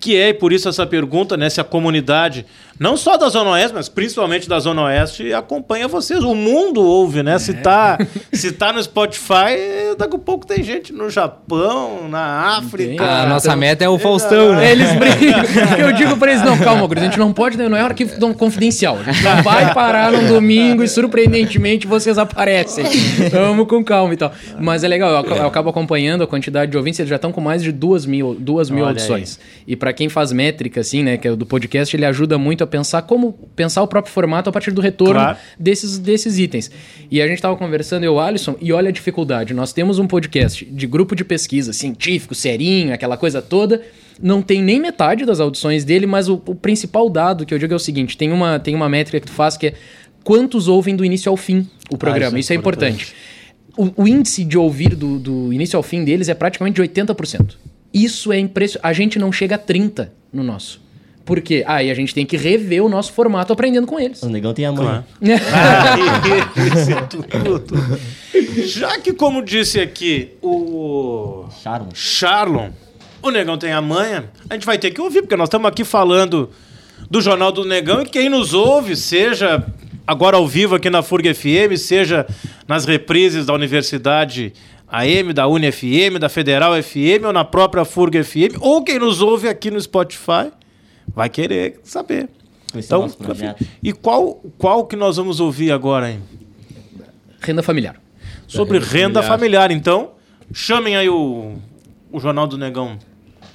[0.00, 2.46] que é, e por isso essa pergunta, né, se a comunidade,
[2.78, 6.22] não só da Zona Oeste, mas principalmente da Zona Oeste, acompanha vocês.
[6.22, 7.38] O mundo ouve, né?
[7.38, 7.98] Se, tá,
[8.32, 13.04] se tá no Spotify, daqui a pouco tem gente no Japão, na África.
[13.04, 14.70] A nossa meta é o Faustão, né?
[14.72, 15.78] Eles brincam.
[15.78, 18.32] eu digo pra eles, não, calma, Guri, a gente não pode, não é arquivo não,
[18.32, 18.98] confidencial.
[18.98, 22.84] A gente não vai parar num domingo e surpreendentemente vocês aparecem.
[23.30, 24.32] Vamos com calma e tal.
[24.58, 27.32] Mas é legal, eu ac- eu acabo acompanhando a quantidade de ouvintes, eles já estão
[27.32, 29.38] com mais de duas mil, duas mil Olha audições.
[29.66, 32.62] E pra quem faz métrica, assim, né, que é o do podcast, ele ajuda muito
[32.64, 35.38] a pensar como pensar o próprio formato a partir do retorno Claro.
[35.58, 36.70] desses, desses itens.
[37.10, 39.52] E a gente tava conversando, eu, Alisson, e olha a dificuldade.
[39.54, 43.82] Nós temos um podcast de grupo de pesquisa científico, serinho, aquela coisa toda.
[44.20, 47.72] Não tem nem metade das audições dele, mas o, o principal dado que eu digo
[47.72, 49.74] é o seguinte: tem uma, tem uma métrica que tu faz que é
[50.24, 52.30] quantos ouvem do início ao fim o programa.
[52.30, 53.14] isso é isso é importante.
[53.76, 57.54] O, o índice de ouvir do, do início ao fim deles é praticamente de 80%.
[57.94, 58.86] Isso é impressionante.
[58.86, 60.80] A gente não chega a 30% no nosso.
[61.28, 61.62] Por quê?
[61.66, 64.22] Aí a gente tem que rever o nosso formato aprendendo com eles.
[64.22, 65.04] O negão tem a mãe.
[65.20, 67.74] Isso é tudo.
[68.64, 71.90] Já que, como disse aqui o Charme.
[71.92, 72.70] Charlon,
[73.22, 75.84] o Negão tem a manha, a gente vai ter que ouvir, porque nós estamos aqui
[75.84, 76.48] falando
[77.10, 79.62] do Jornal do Negão e quem nos ouve, seja
[80.06, 82.26] agora ao vivo aqui na FURG FM, seja
[82.66, 84.54] nas reprises da Universidade
[84.90, 89.46] AM, da UniFM, da Federal FM ou na própria FURG FM, ou quem nos ouve
[89.46, 90.50] aqui no Spotify,
[91.14, 92.28] vai querer saber.
[92.74, 93.66] Esse é Então, projeto.
[93.82, 96.22] e qual, qual que nós vamos ouvir agora, hein?
[97.40, 97.96] Renda familiar.
[98.46, 99.68] Sobre renda renda familiar.
[99.68, 99.70] familiar.
[99.70, 100.10] Então,
[100.52, 101.56] chamem aí o,
[102.12, 102.98] o Jornal do Negão.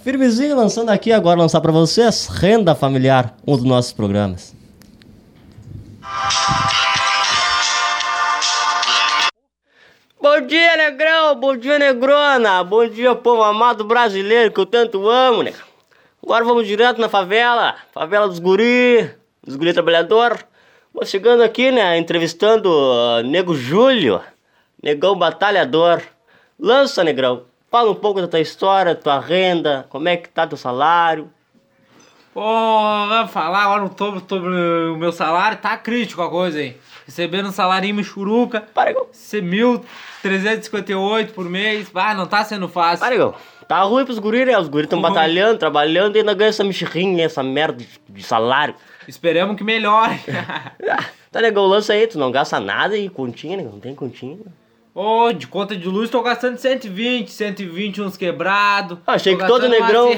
[0.03, 4.53] Firmezinho lançando aqui agora, lançar pra vocês Renda Familiar, um dos nossos programas.
[10.21, 11.35] Bom dia, negrão!
[11.35, 12.63] Bom dia, negrona!
[12.63, 15.53] Bom dia, povo amado brasileiro que eu tanto amo, né?
[16.23, 19.09] Agora vamos direto na favela, favela dos guri,
[19.45, 20.39] dos guri trabalhador.
[20.93, 24.21] Vou chegando aqui, né, entrevistando ah, Nego Júlio,
[24.81, 26.01] negão batalhador.
[26.57, 30.57] Lança, negrão, fala um pouco da tua história, tua renda, como é que tá teu
[30.57, 31.29] salário.
[32.33, 34.49] Pô, vamos falar agora sobre, sobre
[34.91, 36.77] o meu salário, tá crítico a coisa, hein?
[37.05, 39.07] Recebendo um salarinho michuruca, Para, negão.
[39.11, 39.41] ser
[40.23, 43.05] 1.358 por mês, ah, não tá sendo fácil.
[43.67, 44.57] Tá ruim pros guris, né?
[44.57, 45.09] Os guris tão Ruim.
[45.09, 48.75] batalhando, trabalhando e ainda ganham essa mexerrinha, essa merda de, salário.
[49.07, 50.19] Esperamos que melhore.
[51.31, 53.63] Tá legal, lança aí, tu não gasta nada e continha, né?
[53.63, 54.37] Não tem continha.
[54.93, 58.99] Ô, de conta de luz tô gastando 120, 120 uns quebrados.
[59.07, 60.11] Ah, achei que todo negrão-.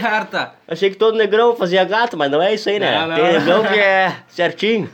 [0.68, 3.00] Achei que todo negrão fazia gato, mas não é isso aí, né?
[3.00, 3.16] Não, não.
[3.16, 4.90] Tem negrão que é certinho.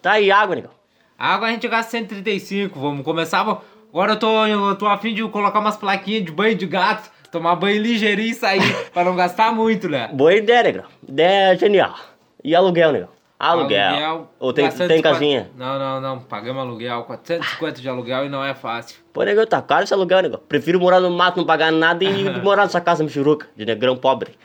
[0.00, 0.70] Tá aí água, negão.
[1.18, 3.42] Água a gente gasta 135, vamos começar.
[3.42, 3.60] vamos-
[3.96, 7.56] Agora eu tô, eu tô afim de colocar umas plaquinhas de banho de gato, tomar
[7.56, 8.60] banho ligeirinho e sair,
[8.92, 10.10] pra não gastar muito, né?
[10.12, 10.84] Boa ideia, negão.
[11.08, 11.94] Ideia genial.
[12.44, 13.08] E aluguel, negão?
[13.38, 14.28] Aluguel.
[14.38, 15.50] Ou tem, gastando tem 50 casinha?
[15.56, 16.20] Não, não, não.
[16.20, 18.98] Pagamos aluguel, 450 de aluguel e não é fácil.
[19.14, 20.40] Pô, negão, tá caro esse aluguel, negão.
[20.46, 24.36] Prefiro morar no mato, não pagar nada e morar nessa casa michuruca, de negrão pobre.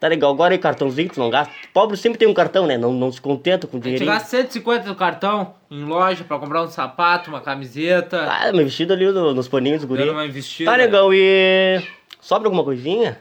[0.00, 1.52] Tá legal, agora aí cartãozinho, tu não gasta.
[1.74, 2.78] Pobre sempre tem um cartão, né?
[2.78, 4.10] Não, não se contenta com A gente dinheirinho.
[4.10, 8.92] gasta 150 no cartão em loja pra comprar um sapato, uma camiseta, Ah, meu vestido
[8.92, 10.02] ali no- nos paninhos do guri.
[10.02, 10.70] dando uma investida.
[10.70, 11.82] Tá legal, e...
[12.20, 13.18] Sobra alguma coisinha?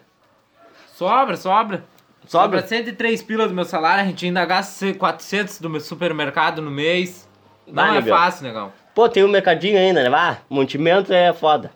[0.94, 1.84] Sobra, sobra.
[2.28, 2.60] Sobra?
[2.60, 6.70] Sobra 103 pilas do meu salário, a gente ainda gasta 400 do meu supermercado no
[6.70, 7.28] mês.
[7.66, 8.18] Não Vai, é negão.
[8.18, 8.72] fácil, negão.
[8.94, 10.16] Pô, tem um mercadinho ainda, né?
[10.16, 11.72] Ah, mantimento é foda.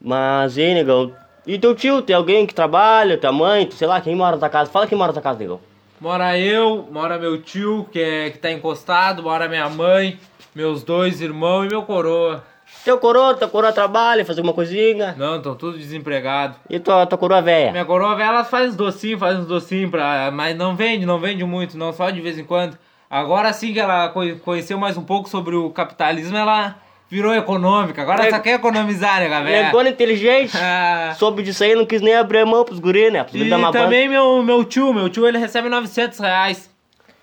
[0.00, 1.14] Mas, e aí, negão?
[1.46, 4.48] E teu tio, tem alguém que trabalha, tua mãe, sei lá, quem mora na tua
[4.48, 4.70] casa?
[4.70, 5.60] Fala quem mora na tua casa, negão.
[6.00, 10.18] Mora eu, mora meu tio, que, é, que tá encostado, mora minha mãe,
[10.54, 12.44] meus dois irmãos e meu coroa.
[12.84, 15.14] Teu coroa, tua coroa trabalha, faz alguma coisinha.
[15.18, 16.56] Não, estão todos desempregados.
[16.70, 17.70] E tua, tua coroa velha?
[17.72, 21.18] Minha coroa, velha, ela faz uns docinhos, faz uns docinhos, pra, mas não vende, não
[21.18, 22.76] vende muito, não, só de vez em quando.
[23.10, 26.76] Agora sim que ela co- conheceu mais um pouco sobre o capitalismo, ela
[27.12, 28.00] virou econômica.
[28.00, 29.66] Agora Ne- só quer economizar, né, galera?
[29.66, 30.56] Negona inteligente.
[30.56, 33.22] Ah, Soube disso aí, não quis nem abrir a mão pros guri, né?
[33.22, 36.71] Pros e também meu, meu tio, meu tio, ele recebe 900 reais.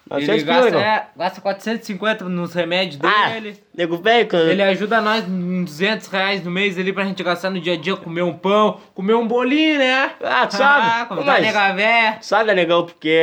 [0.10, 0.22] Banda.
[0.22, 3.58] ele 900 pila, gasta, é, gasta 450 nos remédios Ah, dele.
[3.76, 7.50] nego velho, que- Ele ajuda nós em 200 reais no mês ali pra gente gastar
[7.50, 10.12] no dia a dia, comer um pão, comer um bolinho, né?
[10.24, 10.80] Ah, tu sabe?
[10.90, 12.18] Ah, Mas- a nega véia.
[12.22, 12.86] Sabe, negão?
[12.86, 13.18] Porque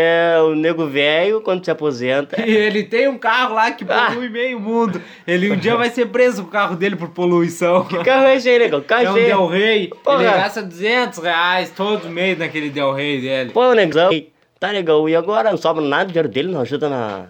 [0.44, 2.40] o nego velho, quando se aposenta...
[2.46, 4.06] E ele tem um carro lá que Ah.
[4.12, 5.00] polui meio mundo.
[5.26, 7.84] Ele um dia vai ser preso com o carro dele por poluição.
[7.84, 8.80] Que carro é esse aí, negão?
[8.80, 9.26] Carro É um esse aí.
[9.26, 9.90] Del Rey.
[10.04, 10.22] Porra.
[10.22, 13.50] Ele gasta 200 reais todo mês naquele Del Rey dele.
[13.50, 14.10] Pô, negão.
[14.58, 15.08] Tá, negão.
[15.08, 17.26] E agora não sobra nada do dinheiro dele, não ajuda na...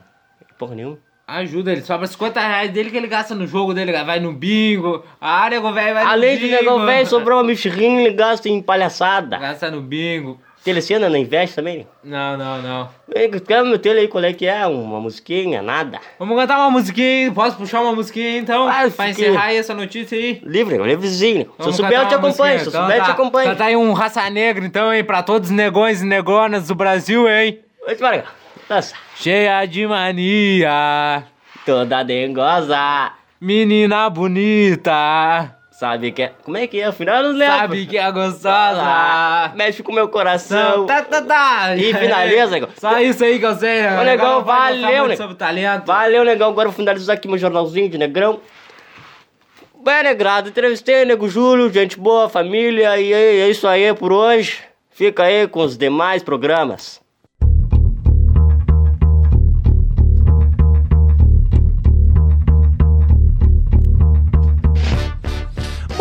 [0.58, 0.98] Porra nenhuma.
[1.26, 3.92] Ajuda, ele sobra 50 reais dele que ele gasta no jogo dele.
[4.04, 5.04] Vai no bingo.
[5.20, 6.56] A nego velho vai Além no de bingo.
[6.56, 9.36] negão velho, sobrou uma mexerrinha ele gasta em palhaçada.
[9.36, 10.40] Gasta no bingo.
[10.66, 11.86] Telecena não investe também?
[12.02, 12.90] Não, não, não.
[13.46, 14.66] Quer meu tele aí, qual é que é?
[14.66, 16.00] Uma musiquinha, nada.
[16.18, 18.66] Vamos cantar uma musiquinha, posso puxar uma musiquinha então?
[18.66, 20.42] Ah, pra encerrar aí essa notícia aí.
[20.42, 21.52] Livre, livrezinho.
[21.60, 22.58] Se eu souber, eu cantar te acompanho.
[22.58, 23.12] Se eu souber, eu te tá.
[23.12, 23.50] acompanho.
[23.50, 27.28] Canta aí um raça negra então, hein, pra todos os negões e negonas do Brasil,
[27.28, 27.60] hein?
[27.86, 28.26] Oi, Maragão.
[28.68, 28.96] Dança.
[29.14, 31.22] Cheia de mania,
[31.64, 33.12] Toda dengosa.
[33.40, 36.32] menina bonita, Sabe que é...
[36.42, 36.86] Como é que é?
[36.86, 37.56] Afinal, eu não lembro.
[37.58, 39.52] sabe que é Ah, gostosa.
[39.54, 40.86] mexe com o meu coração.
[40.86, 41.76] Tá, tá, tá.
[41.76, 42.68] E finaliza, negão.
[42.78, 43.82] Só isso aí que eu sei.
[43.82, 44.00] né?
[44.00, 45.16] Ô, negão, valeu, né?
[45.16, 45.84] Sobre talento.
[45.84, 46.48] Valeu, negão.
[46.48, 48.40] Agora eu vou finalizar aqui meu jornalzinho de negrão.
[49.84, 54.12] Bem, negrado, entrevistei o Nego Júlio, gente boa, família, e é é isso aí por
[54.12, 54.58] hoje.
[54.90, 57.00] Fica aí com os demais programas.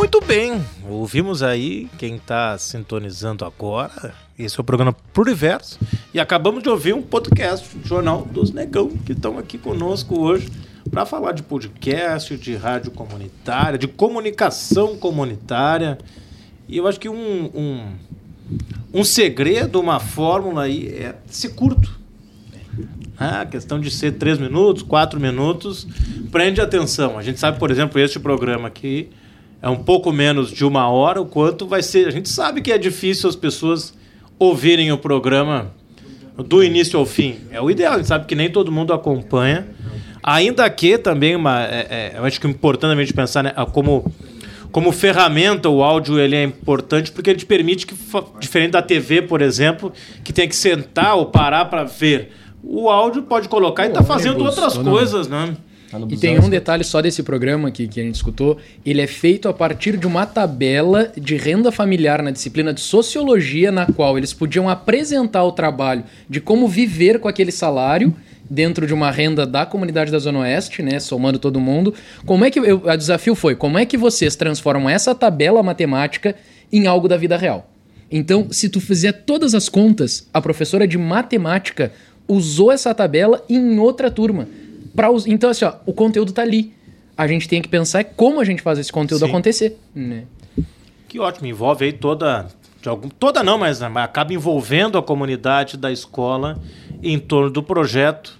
[0.05, 4.13] Muito bem, ouvimos aí quem está sintonizando agora.
[4.37, 5.79] Esse é o programa Pluriverso.
[6.13, 10.47] E acabamos de ouvir um podcast, Jornal dos Negão, que estão aqui conosco hoje
[10.91, 15.97] para falar de podcast, de rádio comunitária, de comunicação comunitária.
[16.69, 17.93] E eu acho que um, um,
[18.93, 21.99] um segredo, uma fórmula aí é ser curto.
[23.17, 25.87] Ah, a questão de ser três minutos, quatro minutos,
[26.31, 27.17] prende atenção.
[27.17, 29.09] A gente sabe, por exemplo, este programa aqui
[29.61, 32.07] é um pouco menos de uma hora, o quanto vai ser.
[32.07, 33.93] A gente sabe que é difícil as pessoas
[34.37, 35.71] ouvirem o programa
[36.37, 37.37] do início ao fim.
[37.51, 39.67] É o ideal, a gente sabe que nem todo mundo acompanha.
[40.21, 43.53] Ainda que também, uma, é, é, eu acho que é importante a gente pensar né,
[43.71, 44.11] como,
[44.71, 47.95] como ferramenta, o áudio ele é importante porque ele te permite que,
[48.39, 52.31] diferente da TV, por exemplo, que tem que sentar ou parar para ver.
[52.63, 55.55] O áudio pode colocar e tá fazendo outras coisas, né?
[55.99, 58.57] Tá E tem um detalhe só desse programa que, que a gente escutou.
[58.85, 63.71] Ele é feito a partir de uma tabela de renda familiar na disciplina de sociologia,
[63.71, 68.13] na qual eles podiam apresentar o trabalho de como viver com aquele salário
[68.49, 70.99] dentro de uma renda da comunidade da Zona Oeste, né?
[70.99, 71.93] Somando todo mundo.
[72.25, 72.59] Como é que.
[72.59, 76.35] Eu, o desafio foi: como é que vocês transformam essa tabela matemática
[76.71, 77.71] em algo da vida real?
[78.11, 81.91] Então, se tu fizer todas as contas, a professora de matemática
[82.27, 84.47] usou essa tabela em outra turma.
[84.95, 85.27] Pra us...
[85.27, 86.73] Então, assim, ó, o conteúdo tá ali.
[87.17, 89.29] A gente tem que pensar como a gente faz esse conteúdo Sim.
[89.29, 89.79] acontecer.
[89.93, 90.25] Né?
[91.07, 92.47] Que ótimo, envolve aí toda.
[92.81, 96.61] De algum, toda não, mas acaba envolvendo a comunidade da escola
[97.01, 98.39] em torno do projeto.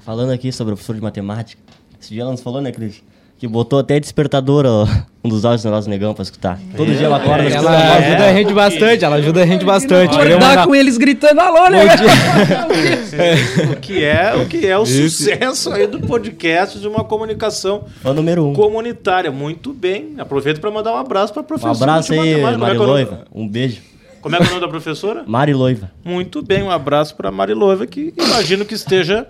[0.00, 1.60] Falando aqui sobre o professor de matemática.
[2.00, 3.02] Esse dia ela nos falou, né, Cris?
[3.40, 4.86] Que botou até despertador, ó,
[5.24, 6.58] um dos áudios do nosso negão pra escutar.
[6.76, 10.14] Todo dia ela acorda a Ela ajuda a gente bastante, ela ajuda a gente bastante.
[10.14, 11.80] Acordar mandar- com eles gritando alô, né?
[13.72, 18.12] O que é o, que é o sucesso aí do podcast de uma comunicação Fã
[18.12, 18.52] número um.
[18.52, 19.30] comunitária.
[19.32, 20.14] Muito bem.
[20.18, 21.74] Aproveito para mandar um abraço para a Um professora.
[21.92, 22.58] abraço aí, matemática.
[22.58, 23.40] Mari Como é é o.
[23.42, 23.80] Um beijo.
[24.20, 25.24] Como é que é o nome da professora?
[25.26, 25.90] Mari Loiva.
[26.04, 29.26] Muito bem, um abraço para Mari Loiva, que imagino que esteja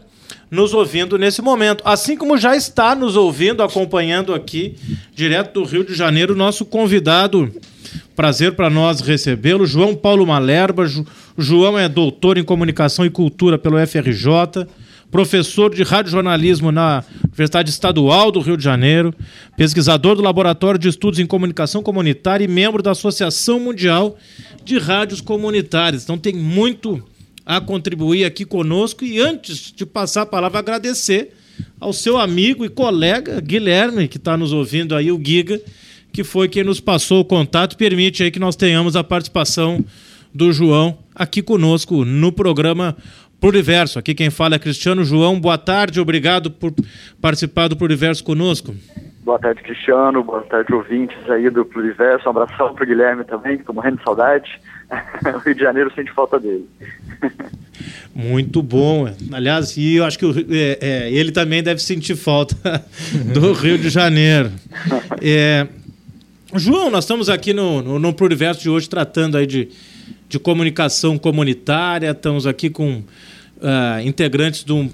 [0.51, 1.83] nos ouvindo nesse momento.
[1.85, 4.75] Assim como já está nos ouvindo, acompanhando aqui,
[5.15, 7.53] direto do Rio de Janeiro, nosso convidado.
[8.17, 10.85] Prazer para nós recebê-lo, João Paulo Malerba.
[11.39, 14.67] João é doutor em comunicação e cultura pelo FRJ,
[15.11, 19.15] professor de radiojornalismo na Universidade Estadual do Rio de Janeiro,
[19.57, 24.17] pesquisador do Laboratório de Estudos em Comunicação Comunitária e membro da Associação Mundial
[24.65, 26.05] de Rádios Comunitárias.
[26.05, 27.03] Então tem muito
[27.45, 31.35] a contribuir aqui conosco e antes de passar a palavra agradecer
[31.79, 35.61] ao seu amigo e colega Guilherme que está nos ouvindo aí o Giga
[36.13, 39.85] que foi quem nos passou o contato permite aí que nós tenhamos a participação
[40.35, 42.97] do João aqui conosco no programa
[43.41, 43.99] Pluriverso.
[43.99, 45.41] Aqui quem fala é Cristiano João.
[45.41, 46.73] Boa tarde, obrigado por
[47.21, 48.75] participar do Pluriverso conosco.
[49.25, 50.23] Boa tarde, Cristiano.
[50.23, 52.27] Boa tarde, ouvintes aí do Pluriverso.
[52.27, 54.61] Um abração pro Guilherme também, que tô morrendo de saudade.
[55.35, 56.67] o Rio de Janeiro sente falta dele.
[58.15, 59.09] Muito bom.
[59.33, 62.57] Aliás, e eu acho que o- é, é, ele também deve sentir falta
[63.33, 64.51] do Rio de Janeiro.
[65.21, 65.67] É,
[66.55, 69.69] João, nós estamos aqui no, no, no Pluriverso de hoje tratando aí de,
[70.29, 72.11] de comunicação comunitária.
[72.11, 73.03] Estamos aqui com
[73.63, 74.91] ah, integrantes de um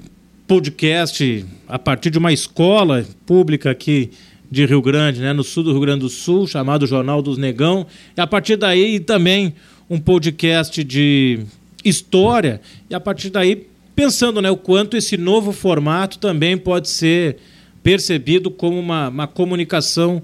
[0.46, 4.10] podcast a partir de uma escola pública aqui
[4.48, 7.86] de Rio Grande, né, no sul do Rio Grande do Sul, chamado Jornal dos Negão.
[8.16, 9.54] E a partir daí também
[9.88, 11.40] um podcast de
[11.84, 12.60] história.
[12.90, 17.38] E a partir daí pensando né, o quanto esse novo formato também pode ser
[17.82, 20.22] percebido como uma, uma comunicação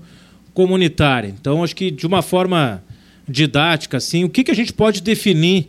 [0.53, 1.29] comunitária.
[1.29, 2.85] Então, acho que de uma forma
[3.27, 5.69] didática, assim, o que, que a gente pode definir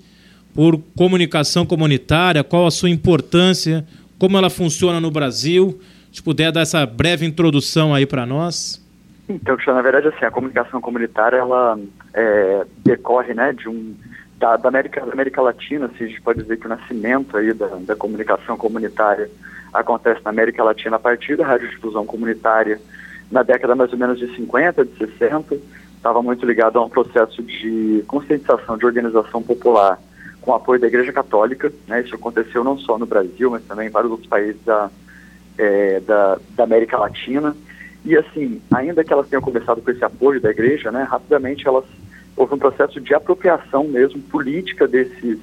[0.54, 3.86] por comunicação comunitária, qual a sua importância,
[4.20, 5.80] como ela funciona no Brasil?
[6.12, 8.83] Se puder dar essa breve introdução aí para nós.
[9.28, 11.80] Então, na verdade, assim, a comunicação comunitária, ela
[12.14, 13.96] é, decorre, né, de um,
[14.38, 17.54] da, da, América, da América Latina, assim, a gente pode dizer que o nascimento aí
[17.54, 19.30] da, da comunicação comunitária
[19.74, 22.80] acontece na América Latina a partir da radiodifusão comunitária
[23.32, 25.56] na década mais ou menos de 50, de 60,
[25.96, 29.98] estava muito ligado a um processo de conscientização, de organização popular
[30.42, 31.72] com apoio da Igreja Católica.
[31.88, 32.02] Né?
[32.02, 34.92] Isso aconteceu não só no Brasil, mas também em vários outros países da,
[35.58, 37.56] é, da, da, América Latina.
[38.06, 41.86] E assim, ainda que elas tenham começado com esse apoio da Igreja, né, rapidamente elas
[42.36, 45.38] houve um processo de apropriação mesmo política desses,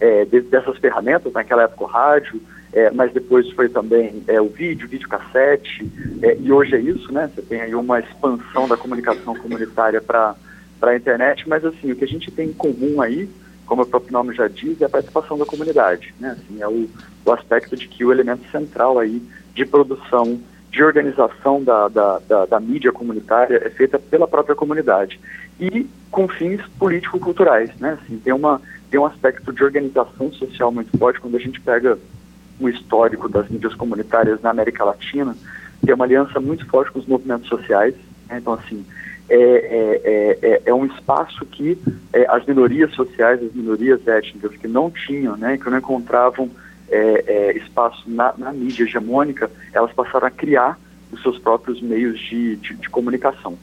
[0.00, 2.40] é, de, dessas ferramentas, naquela época o rádio,
[2.72, 5.90] é, mas depois foi também é, o vídeo, videocassete,
[6.22, 7.30] é, e hoje é isso, né?
[7.34, 10.36] Você tem aí uma expansão da comunicação comunitária para
[10.82, 13.28] a internet, mas assim, o que a gente tem em comum aí
[13.66, 16.14] como o próprio nome já diz, é a participação da comunidade.
[16.18, 16.30] Né?
[16.38, 16.88] Assim, é o,
[17.24, 19.20] o aspecto de que o elemento central aí
[19.54, 20.40] de produção,
[20.70, 25.18] de organização da, da, da, da mídia comunitária é feita pela própria comunidade
[25.58, 27.70] e com fins político-culturais.
[27.80, 27.98] Né?
[28.00, 28.60] Assim, tem, uma,
[28.90, 31.98] tem um aspecto de organização social muito forte quando a gente pega
[32.60, 35.36] o histórico das mídias comunitárias na América Latina,
[35.84, 37.94] tem uma aliança muito forte com os movimentos sociais.
[38.28, 38.38] Né?
[38.38, 38.84] Então, assim,
[39.28, 41.76] é, é, é, é, um espaço que
[42.12, 46.50] é, as minorias sociais, as minorias étnicas que não tinham, né, que não encontravam
[46.88, 50.78] é, é, espaço na, na, mídia hegemônica, elas passaram a criar
[51.12, 53.58] os seus próprios meios de, de, de, comunicação.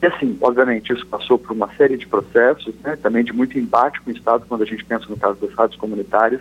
[0.00, 4.00] E assim, obviamente, isso passou por uma série de processos, né, também de muito embate
[4.00, 6.40] com o Estado, quando a gente pensa no caso das rádios comunitárias.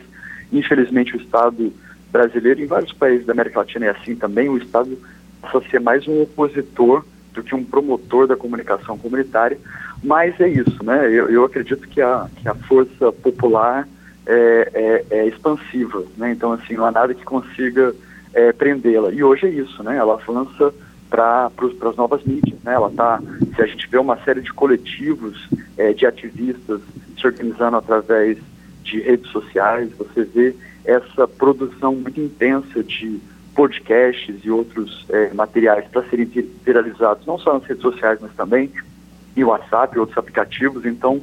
[0.52, 1.74] Infelizmente, o Estado
[2.12, 4.98] brasileiro, em vários países da América Latina é assim também, o Estado
[5.42, 9.58] passa a ser mais um opositor do que um promotor da comunicação comunitária,
[10.04, 11.08] mas é isso, né?
[11.08, 13.88] Eu, eu acredito que a, que a força popular
[14.28, 16.32] é, é, é expansiva, né?
[16.32, 17.96] Então, assim, não há nada que consiga
[18.34, 19.12] é, prendê-la.
[19.12, 19.98] E hoje é isso, né?
[19.98, 20.74] Ela avança
[21.10, 21.50] para
[21.90, 22.74] as novas mídias, né?
[22.74, 23.22] Ela tá,
[23.56, 25.48] se a gente vê uma série de coletivos
[25.78, 26.82] é, de ativistas
[27.18, 28.38] se organizando através
[28.84, 30.54] de redes sociais, você vê
[30.84, 33.20] essa produção muito intensa de
[33.56, 36.26] podcasts e outros é, materiais para serem
[36.64, 38.72] viralizados, não só nas redes sociais, mas também
[39.36, 40.86] em WhatsApp e outros aplicativos.
[40.86, 41.22] Então,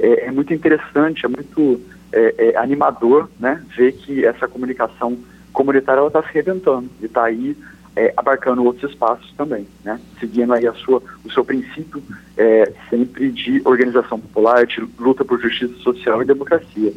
[0.00, 1.80] é, é muito interessante, é muito
[2.12, 5.18] é, é animador né, ver que essa comunicação
[5.52, 7.56] comunitária está se reinventando e está aí
[7.96, 12.02] é, abarcando outros espaços também, né, seguindo aí a sua, o seu princípio
[12.36, 16.92] é, sempre de organização popular, de luta por justiça social e democracia.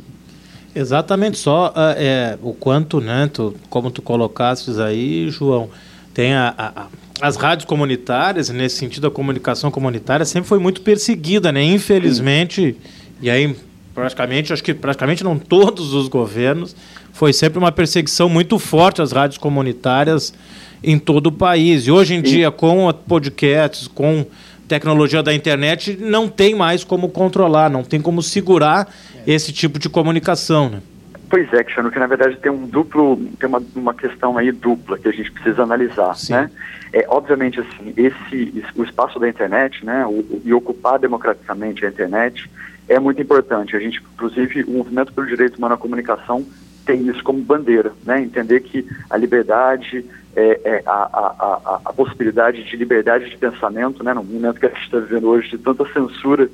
[0.76, 5.70] Exatamente, só uh, é, o quanto, né, tu, como tu colocastes aí, João,
[6.14, 6.88] tem a, a,
[7.22, 12.76] as rádios comunitárias, nesse sentido a comunicação comunitária sempre foi muito perseguida, né, infelizmente,
[13.22, 13.55] e aí
[13.99, 16.73] praticamente, acho que praticamente não todos os governos,
[17.11, 20.33] foi sempre uma perseguição muito forte às rádios comunitárias
[20.81, 21.85] em todo o país.
[21.85, 24.25] E hoje em dia, com podcasts, com
[24.69, 28.87] tecnologia da internet, não tem mais como controlar, não tem como segurar
[29.27, 30.81] esse tipo de comunicação, né?
[31.29, 34.97] Pois é, Cristiano, que na verdade tem um duplo, tem uma, uma questão aí dupla
[34.97, 36.33] que a gente precisa analisar, Sim.
[36.33, 36.49] né?
[36.91, 41.89] É, obviamente, assim, esse, o espaço da internet, né, o, o, e ocupar democraticamente a
[41.89, 42.49] internet
[42.89, 43.75] é muito importante.
[43.75, 46.45] A gente, inclusive, o Movimento pelo Direito Humano à Comunicação
[46.85, 48.19] tem isso como bandeira, né?
[48.21, 50.03] Entender que a liberdade,
[50.35, 54.11] é, é a, a, a, a, possibilidade de liberdade de pensamento, né?
[54.11, 56.49] No momento que a gente está vivendo hoje de tanta censura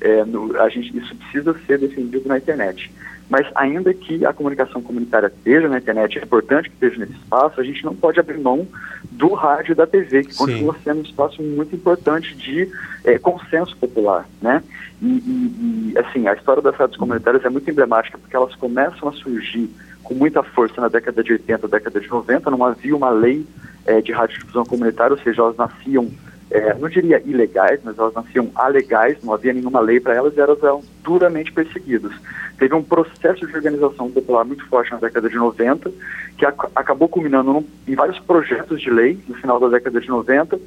[0.00, 2.92] é, no, a gente, isso precisa ser defendido na internet.
[3.28, 7.60] Mas ainda que a comunicação comunitária esteja na internet, é importante que esteja nesse espaço,
[7.60, 8.66] a gente não pode abrir mão
[9.10, 10.38] do rádio e da TV, que Sim.
[10.38, 12.70] continua sendo um espaço muito importante de
[13.04, 14.62] é, consenso popular, né?
[15.02, 19.08] E, e, e, assim, a história das rádios comunitárias é muito emblemática, porque elas começam
[19.08, 19.68] a surgir
[20.02, 23.44] com muita força na década de 80, década de 90, não havia uma lei
[23.84, 26.08] é, de radiodifusão comunitária, ou seja, elas nasciam
[26.50, 30.40] é, não diria ilegais, mas elas nasciam alegais, não havia nenhuma lei para elas e
[30.40, 32.12] elas eram duramente perseguidas.
[32.58, 35.90] Teve um processo de organização popular muito forte na década de 90,
[36.38, 40.08] que ac acabou culminando num, em vários projetos de lei no final da década de
[40.08, 40.58] 90,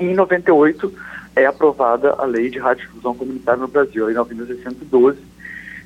[0.00, 0.92] e em 98
[1.36, 5.18] é aprovada a lei de radiodifusão comunitária no Brasil, a lei 9612,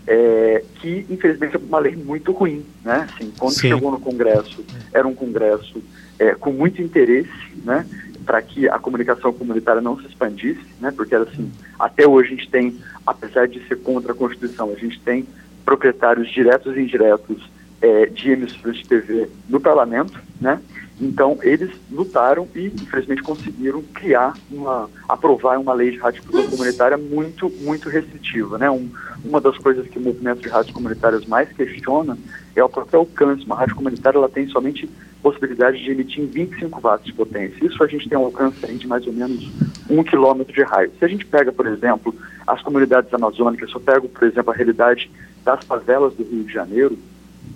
[0.07, 3.07] é, que infelizmente é uma lei muito ruim, né?
[3.13, 3.69] Assim, quando Sim.
[3.69, 5.83] chegou no Congresso, era um Congresso
[6.19, 7.31] é, com muito interesse,
[7.65, 7.87] né?
[8.29, 10.93] Para que a comunicação comunitária não se expandisse, né?
[10.95, 15.01] Porque assim, até hoje a gente tem, apesar de ser contra a Constituição, a gente
[15.01, 15.27] tem
[15.65, 17.51] proprietários diretos e indiretos
[17.81, 20.61] é, de emissoras de TV no parlamento, né?
[21.01, 27.49] Então eles lutaram e infelizmente conseguiram criar uma, aprovar uma lei de radiodifusão comunitária muito,
[27.63, 28.71] muito restritiva, né?
[28.71, 28.91] Um,
[29.25, 32.19] uma das coisas que o movimento de rádios comunitárias mais questiona
[32.55, 33.47] é o próprio alcance.
[33.47, 34.87] Uma rádio comunitária ela tem somente
[35.23, 37.65] possibilidade de emitir em 25 watts de potência.
[37.65, 39.51] Isso a gente tem um alcance de mais ou menos
[39.91, 40.93] um quilômetro de raio.
[40.99, 42.15] Se a gente pega, por exemplo,
[42.47, 45.11] as comunidades amazônicas, se eu pego, por exemplo, a realidade
[45.45, 46.99] das favelas do Rio de Janeiro,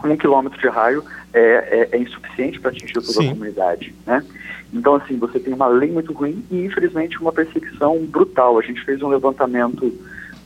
[0.05, 3.29] um quilômetro de raio é, é, é insuficiente para atingir toda Sim.
[3.29, 4.25] a comunidade, né?
[4.73, 8.59] Então, assim, você tem uma lei muito ruim e, infelizmente, uma perseguição brutal.
[8.59, 9.93] A gente fez um levantamento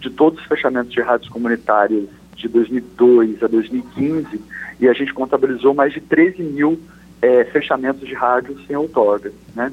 [0.01, 4.41] de todos os fechamentos de rádios comunitárias de 2002 a 2015
[4.81, 6.79] e a gente contabilizou mais de 13 mil
[7.27, 9.73] é, fechamentos de rádio sem outorga, né?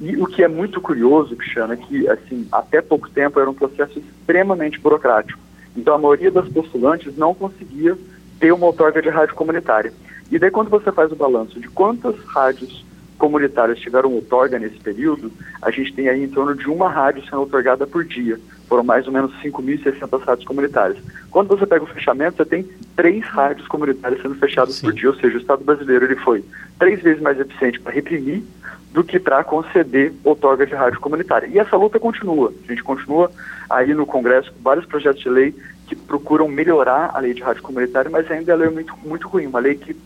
[0.00, 3.54] E o que é muito curioso, Cristiano, é que, assim, até pouco tempo era um
[3.54, 5.38] processo extremamente burocrático.
[5.76, 7.96] Então, a maioria das postulantes não conseguia
[8.40, 9.92] ter uma outorga de rádio comunitária.
[10.30, 12.84] E daí, quando você faz o balanço de quantas rádios
[13.18, 15.30] comunitárias tiveram outorga nesse período,
[15.60, 18.40] a gente tem aí em torno de uma rádio sendo outorgada por dia.
[18.68, 20.98] Foram mais ou menos 5.600 rádios comunitárias.
[21.32, 24.82] Quando você pega o fechamento, você tem três rádios comunitárias sendo fechadas Sim.
[24.82, 26.44] por dia, ou seja, o Estado brasileiro ele foi
[26.78, 28.44] três vezes mais eficiente para reprimir
[28.92, 31.46] do que para conceder outorga de rádio comunitária.
[31.46, 32.52] E essa luta continua.
[32.64, 33.32] A gente continua
[33.70, 35.54] aí no Congresso com vários projetos de lei
[35.86, 39.58] que procuram melhorar a lei de rádio comunitária, mas ainda é muito, muito ruim, uma
[39.58, 39.96] lei que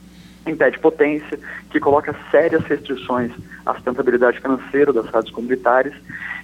[0.47, 3.33] impede potência, que coloca sérias restrições
[3.65, 5.95] à sustentabilidade financeira das rádios comunitárias.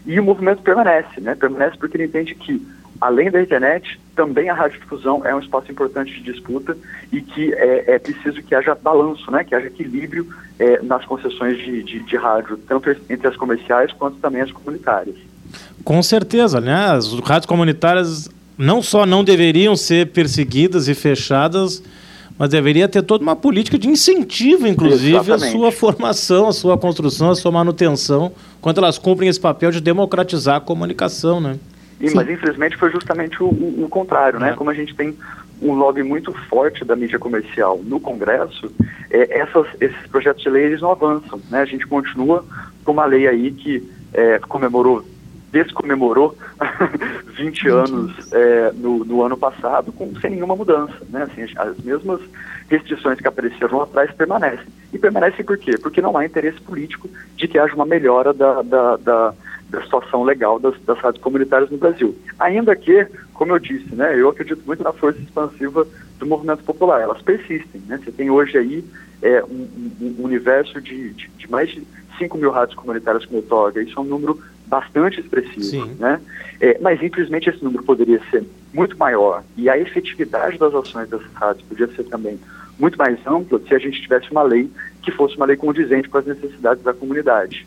[0.05, 1.37] E o movimento permanece, né?
[1.37, 2.61] Permanece porque ele entende que
[3.03, 6.77] além da internet, também a radiodifusão é um espaço importante de disputa
[7.11, 10.25] e que é, é preciso que haja balanço, né, que haja equilíbrio
[10.57, 15.17] é, nas concessões de, de, de, rádio, tanto entre as comerciais quanto também as comunitárias.
[15.83, 16.93] Com certeza, né?
[16.93, 21.83] As rádios comunitárias não só não deveriam ser perseguidas e fechadas,
[22.39, 25.49] mas deveria ter toda uma política de incentivo, inclusive, Exatamente.
[25.49, 28.31] a sua formação, a sua construção, a sua manutenção,
[28.61, 31.59] quando elas cumprem esse papel de democratizar a comunicação, né?
[32.03, 34.51] E, mas infelizmente foi justamente o, o, o contrário, né?
[34.51, 34.53] É.
[34.55, 35.17] Como a gente tem
[35.63, 38.73] um lobby muito forte da mídia comercial no Congresso,
[39.09, 41.61] é, essas, esses projetos de lei eles não avançam, né?
[41.61, 42.45] A gente continua
[42.85, 45.05] com uma lei aí que é, comemorou,
[45.53, 46.37] descomemorou
[47.39, 51.23] 20 anos é, no, no, ano passado com, sem nenhuma mudança, né?
[51.23, 52.21] Assim, as mesmas
[52.69, 54.67] restrições que apareceram lá atrás permanecem.
[54.93, 55.79] E permanecem por quê?
[55.81, 59.35] Porque não há interesse político de que haja uma melhora da, da, da
[59.73, 62.15] da situação legal das, das rádios comunitárias no Brasil.
[62.39, 65.87] Ainda que, como eu disse, né, eu acredito muito na força expansiva
[66.19, 67.01] do movimento popular.
[67.01, 67.81] Elas persistem.
[67.89, 67.99] Né?
[68.05, 68.85] Você tem hoje aí
[69.23, 69.69] é, um,
[70.01, 71.83] um universo de, de, de, mais de
[72.19, 73.83] 5 mil rádios comunitárias com outorga.
[73.83, 75.87] Isso é um número bastante expressivo.
[75.99, 76.21] Né?
[76.61, 78.45] É, mas, infelizmente, esse número poderia ser
[78.75, 79.43] muito maior.
[79.57, 82.39] E a efetividade das ações dessas rádios podia ser também
[82.79, 84.71] muito mais ampla se a gente tivesse uma lei
[85.01, 87.67] que fosse uma lei condizente com as necessidades da comunidade.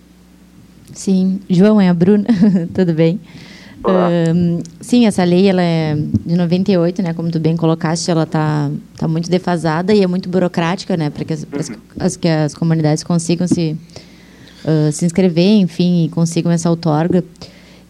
[0.93, 2.25] Sim, João é a Bruna,
[2.73, 3.19] tudo bem?
[4.81, 7.13] Sim, essa lei ela é de 98, né?
[7.13, 11.09] Como tu bem colocaste, ela tá, tá muito defasada e é muito burocrática, né?
[11.09, 11.45] Para que as,
[11.99, 13.77] as, que as comunidades consigam se,
[14.63, 17.23] uh, se inscrever, enfim, e consigam essa outorga.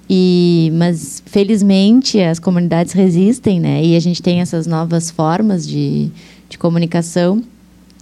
[0.10, 3.84] E, mas felizmente as comunidades resistem, né?
[3.84, 6.12] E a gente tem essas novas formas de,
[6.50, 7.42] de comunicação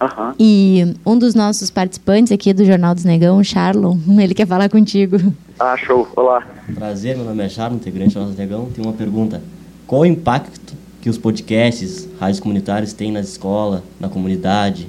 [0.03, 0.33] Uhum.
[0.37, 4.69] E um dos nossos participantes aqui do Jornal dos Negão, o Charlon, ele quer falar
[4.69, 5.17] contigo.
[5.59, 6.07] Ah, show.
[6.15, 6.45] Olá.
[6.75, 8.69] Prazer, meu nome é Charlon, integrante do Jornal dos Negão.
[8.71, 9.41] Tem uma pergunta.
[9.87, 14.87] Qual o impacto que os podcasts, rádios comunitários têm na escola, na comunidade?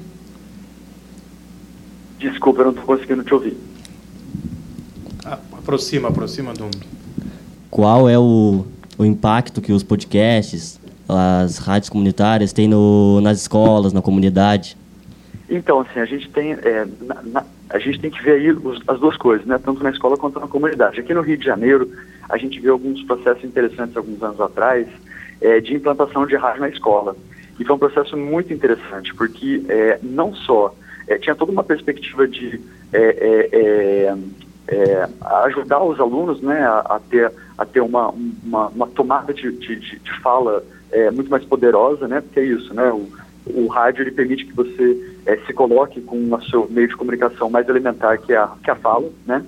[2.19, 3.57] Desculpa, eu não estou conseguindo te ouvir.
[5.25, 6.71] Ah, aproxima, aproxima do...
[7.71, 8.65] Qual é o,
[8.97, 14.77] o impacto que os podcasts, as rádios comunitárias têm no, nas escolas, na comunidade?
[15.57, 18.83] Então, assim, a gente tem, é, na, na, a gente tem que ver aí os,
[18.89, 19.59] as duas coisas, né?
[19.59, 21.01] Tanto na escola quanto na comunidade.
[21.01, 21.89] Aqui no Rio de Janeiro,
[22.29, 24.89] a gente viu alguns processos interessantes alguns anos atrás
[25.41, 27.17] é, de implantação de rádio na escola.
[27.59, 30.75] E foi um processo muito interessante, porque é, não só
[31.07, 32.61] é, tinha toda uma perspectiva de
[32.93, 34.15] é,
[34.67, 35.09] é,
[35.45, 38.09] ajudar os alunos né, a, a, ter, a ter uma,
[38.43, 40.65] uma, uma tomada de, de, de fala
[41.13, 42.21] muito mais poderosa, né?
[42.21, 42.89] Porque é isso, né?
[42.93, 43.09] O,
[43.47, 47.51] o rádio ele permite que você é, se coloque com o seu meio de comunicação
[47.51, 49.45] mais elementar, que é a, que é a fala, né?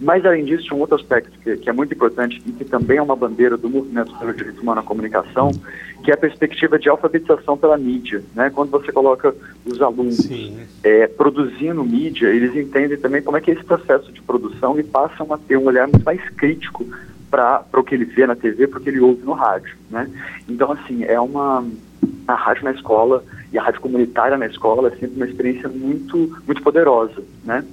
[0.00, 3.02] Mas, além disso, um outro aspecto que, que, é muito importante e que também é
[3.02, 5.50] uma bandeira do movimento pelo direito humano à comunicação,
[6.04, 8.22] que é a perspectiva de alfabetização pela mídia.
[8.32, 8.48] Né?
[8.50, 9.34] Quando você coloca
[9.66, 10.28] os alunos
[10.84, 14.84] é, produzindo mídia, eles entendem também como é que é esse processo de produção e
[14.84, 16.86] passam a ter um olhar muito mais crítico
[17.28, 19.76] para o que ele vê na TV, para o que ele ouve no rádio.
[19.90, 20.08] Né?
[20.48, 21.66] Então, assim, é uma...
[22.28, 26.36] A rádio na escola e a rádio comunitária na escola é sempre uma experiência muito,
[26.46, 27.64] muito poderosa, né?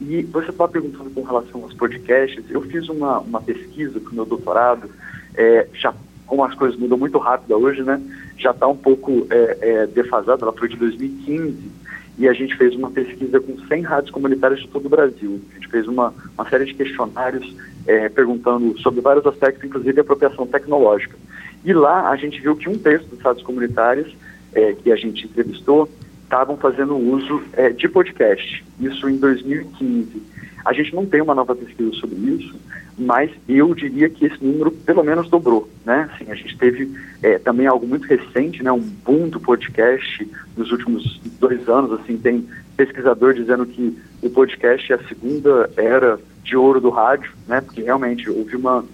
[0.00, 4.14] E você estava perguntando com relação aos podcasts, eu fiz uma, uma pesquisa para o
[4.14, 4.90] meu doutorado,
[5.34, 5.94] é, já
[6.26, 8.00] como as coisas mudam muito rápido hoje, né?
[8.36, 11.70] Já está um pouco é, é, defasada, ela foi de 2015,
[12.18, 15.40] e a gente fez uma pesquisa com 100 rádios comunitárias de todo o Brasil.
[15.50, 17.54] A gente fez uma, uma série de questionários
[17.86, 21.16] é, perguntando sobre vários aspectos, inclusive apropriação tecnológica.
[21.64, 24.12] E lá a gente viu que um terço das rádios comunitárias
[24.54, 25.88] é, que a gente entrevistou
[26.24, 30.22] estavam fazendo uso é, de podcast, isso em 2015.
[30.64, 32.54] A gente não tem uma nova pesquisa sobre isso,
[32.96, 36.08] mas eu diria que esse número pelo menos dobrou, né?
[36.14, 36.90] Assim, a gente teve
[37.22, 38.72] é, também algo muito recente, né?
[38.72, 40.26] Um boom do podcast
[40.56, 46.18] nos últimos dois anos, assim, tem pesquisador dizendo que o podcast é a segunda era
[46.42, 47.60] de ouro do rádio, né?
[47.60, 48.84] Porque realmente houve uma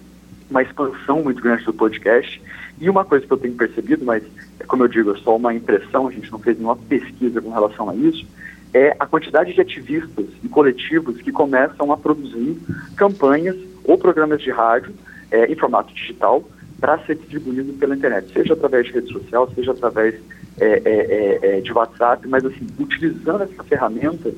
[0.49, 2.41] uma expansão muito grande do podcast.
[2.79, 4.23] E uma coisa que eu tenho percebido, mas
[4.67, 7.89] como eu digo, é só uma impressão, a gente não fez nenhuma pesquisa com relação
[7.89, 8.25] a isso,
[8.73, 12.57] é a quantidade de ativistas e coletivos que começam a produzir
[12.95, 14.93] campanhas ou programas de rádio
[15.31, 16.47] é, em formato digital
[16.79, 20.15] para ser distribuído pela internet, seja através de rede social, seja através
[20.59, 24.31] é, é, é, é de WhatsApp, mas assim, utilizando essa ferramenta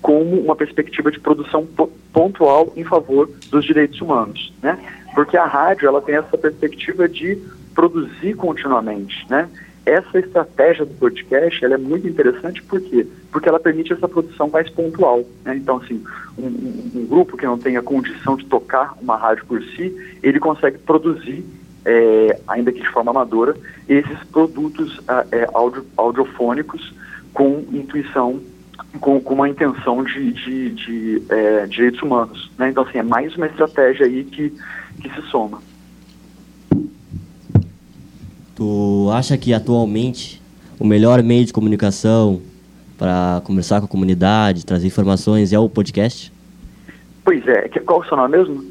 [0.00, 1.66] como uma perspectiva de produção
[2.12, 4.78] pontual em favor dos direitos humanos, né?
[5.14, 7.38] Porque a rádio ela tem essa perspectiva de
[7.74, 9.48] produzir continuamente, né?
[9.84, 13.04] Essa estratégia do podcast ela é muito interessante por quê?
[13.32, 15.24] Porque ela permite essa produção mais pontual.
[15.44, 15.56] Né?
[15.56, 16.04] Então, assim,
[16.38, 19.92] um, um, um, grupo que não tem a condição de tocar uma rádio por si,
[20.22, 21.44] ele consegue produzir,
[21.84, 23.56] é, ainda que de forma amadora,
[23.88, 25.00] esses produtos
[25.32, 26.94] é, audio, audiofônicos
[27.34, 28.40] com intuição,
[29.00, 32.52] com, com uma intenção de, de, de é, direitos humanos.
[32.56, 32.70] Né?
[32.70, 34.50] Então, assim, é mais uma estratégia aí que,
[35.00, 35.60] que se soma.
[38.54, 40.42] Tu acha que atualmente
[40.78, 42.40] o melhor meio de comunicação
[42.98, 46.32] para conversar com a comunidade, trazer informações é o podcast?
[47.24, 47.68] Pois é.
[47.84, 48.64] Qual é o seu nome mesmo?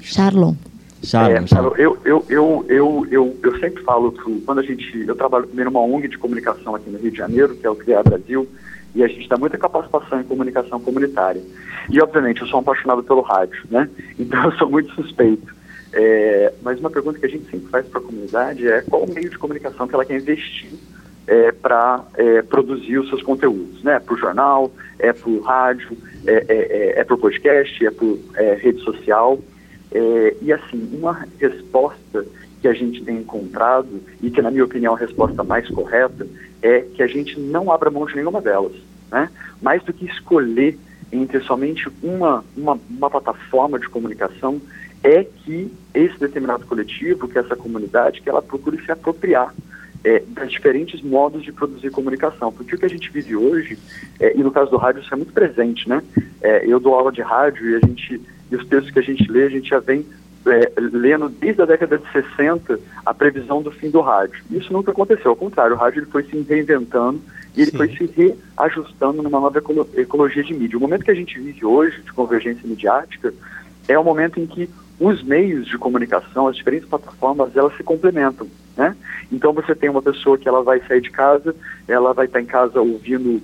[0.00, 0.54] Charlon.
[1.02, 1.72] Charlon, é, Charlon.
[1.76, 5.04] Eu, eu, eu, eu, eu, eu sempre falo que quando a gente.
[5.06, 7.76] Eu trabalho primeiro numa ONG de comunicação aqui no Rio de Janeiro, que é o
[7.76, 8.48] Criar Brasil,
[8.94, 11.42] e a gente dá muita capacitação em comunicação comunitária.
[11.90, 13.88] E, obviamente, eu sou um apaixonado pelo rádio, né?
[14.18, 15.52] Então, eu sou muito suspeito.
[15.92, 19.12] É, mas uma pergunta que a gente sempre faz para a comunidade é qual o
[19.12, 20.70] meio de comunicação que ela quer investir
[21.26, 23.98] é, para é, produzir os seus conteúdos, né?
[24.00, 27.90] Para o jornal, é para o rádio, é, é, é, é para o podcast, é
[27.90, 29.38] para é, rede social.
[30.40, 32.24] E assim, uma resposta
[32.62, 36.26] que a gente tem encontrado, e que na minha opinião a resposta mais correta,
[36.62, 38.72] é que a gente não abra mão de nenhuma delas.
[39.10, 39.28] Né?
[39.60, 40.78] Mais do que escolher
[41.12, 44.60] entre somente uma, uma, uma plataforma de comunicação,
[45.02, 49.54] é que esse determinado coletivo, que essa comunidade, que ela procure se apropriar
[50.04, 52.52] é, dos diferentes modos de produzir comunicação.
[52.52, 53.78] Porque o que a gente vive hoje,
[54.18, 56.02] é, e no caso do rádio isso é muito presente, né?
[56.40, 59.30] É, eu dou aula de rádio e a gente e os textos que a gente
[59.30, 60.04] lê, a gente já vem
[60.46, 64.44] é, lendo desde a década de 60 a previsão do fim do rádio.
[64.50, 67.20] Isso nunca aconteceu, ao contrário, o rádio ele foi se reinventando
[67.56, 67.76] e ele Sim.
[67.78, 70.76] foi se reajustando numa nova ecolo ecologia de mídia.
[70.76, 73.32] O momento que a gente vive hoje, de convergência midiática,
[73.88, 74.68] é o momento em que
[75.02, 78.46] os meios de comunicação, as diferentes plataformas, elas se complementam,
[78.76, 78.96] né?
[79.32, 81.56] Então você tem uma pessoa que ela vai sair de casa,
[81.88, 83.42] ela vai estar em casa ouvindo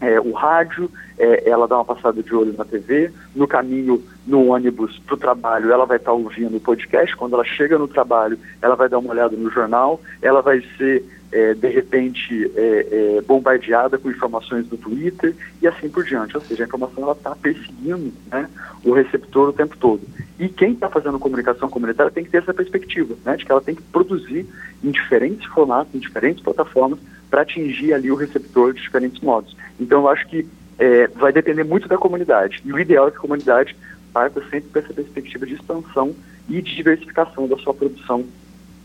[0.00, 4.46] é, o rádio, é, ela dá uma passada de olho na TV, no caminho, no
[4.46, 8.38] ônibus para o trabalho, ela vai estar ouvindo o podcast, quando ela chega no trabalho,
[8.62, 11.04] ela vai dar uma olhada no jornal, ela vai ser
[11.34, 16.36] é, de repente é, é, bombardeada com informações do Twitter e assim por diante.
[16.36, 18.48] Ou seja, a informação está perseguindo né,
[18.84, 20.02] o receptor o tempo todo.
[20.38, 23.60] E quem está fazendo comunicação comunitária tem que ter essa perspectiva, né, de que ela
[23.60, 24.46] tem que produzir
[24.82, 29.56] em diferentes formatos, em diferentes plataformas, para atingir ali o receptor de diferentes modos.
[29.80, 30.46] Então, eu acho que
[30.78, 32.62] é, vai depender muito da comunidade.
[32.64, 33.76] E o ideal é que a comunidade
[34.12, 36.14] parta sempre para essa perspectiva de expansão
[36.48, 38.24] e de diversificação da sua produção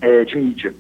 [0.01, 0.73] é, de mídia.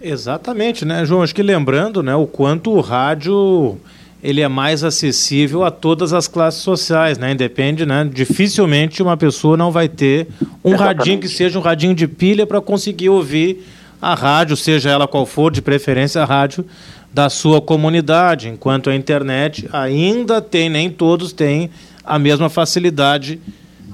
[0.00, 1.22] Exatamente, né, João?
[1.22, 3.78] Acho que lembrando, né, o quanto o rádio
[4.22, 7.32] ele é mais acessível a todas as classes sociais, né?
[7.32, 8.08] Independe, né?
[8.10, 10.28] Dificilmente uma pessoa não vai ter
[10.64, 10.98] um Exatamente.
[10.98, 13.66] radinho que seja um radinho de pilha para conseguir ouvir
[14.00, 16.64] a rádio, seja ela qual for, de preferência a rádio
[17.12, 21.68] da sua comunidade, enquanto a internet ainda tem, nem todos têm
[22.02, 23.38] a mesma facilidade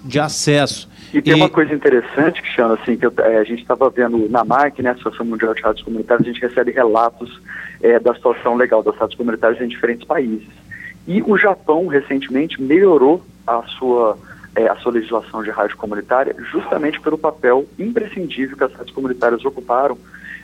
[0.05, 0.89] de acesso.
[1.13, 1.37] E tem e...
[1.37, 4.91] uma coisa interessante, Cristiano, assim, que eu, é, a gente estava vendo na MAC, né,
[4.91, 7.41] Associação Mundial de Rádios Comunitárias, a gente recebe relatos
[7.83, 10.49] é, da situação legal das rádios comunitárias em diferentes países.
[11.07, 14.17] E o Japão, recentemente, melhorou a sua,
[14.55, 19.45] é, a sua legislação de rádio comunitária justamente pelo papel imprescindível que as rádios comunitárias
[19.45, 19.99] ocuparam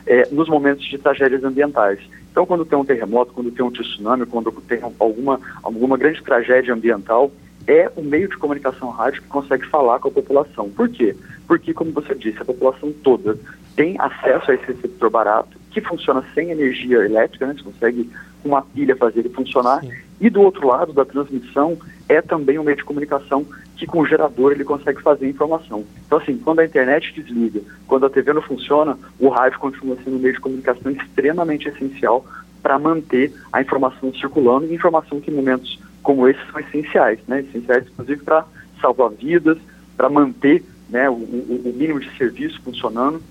[0.05, 1.99] é, nos momentos de tragédias ambientais.
[2.31, 6.73] Então, quando tem um terremoto, quando tem um tsunami, quando tem alguma, alguma grande tragédia
[6.73, 7.31] ambiental,
[7.67, 10.69] é o meio de comunicação rádio que consegue falar com a população.
[10.69, 11.15] Por quê?
[11.45, 13.37] Porque, como você disse, a população toda
[13.75, 17.53] tem acesso a esse receptor barato, que funciona sem energia elétrica, né?
[17.53, 18.09] Você consegue,
[18.41, 19.81] com uma pilha, fazer ele funcionar.
[19.81, 19.91] Sim.
[20.19, 21.77] E do outro lado da transmissão,
[22.09, 23.45] é também um meio de comunicação
[23.75, 25.85] que com o gerador ele consegue fazer informação.
[26.05, 30.15] Então, assim, quando a internet desliga, quando a TV não funciona, o rádio continua sendo
[30.15, 32.25] um meio de comunicação extremamente essencial
[32.63, 37.41] para manter a informação circulando, informação que em momentos como esses são essenciais, né?
[37.41, 38.45] Essenciais, inclusive, para
[38.79, 39.57] salvar vidas,
[39.97, 43.21] para manter né, o, o, mínimo de serviço funcionando.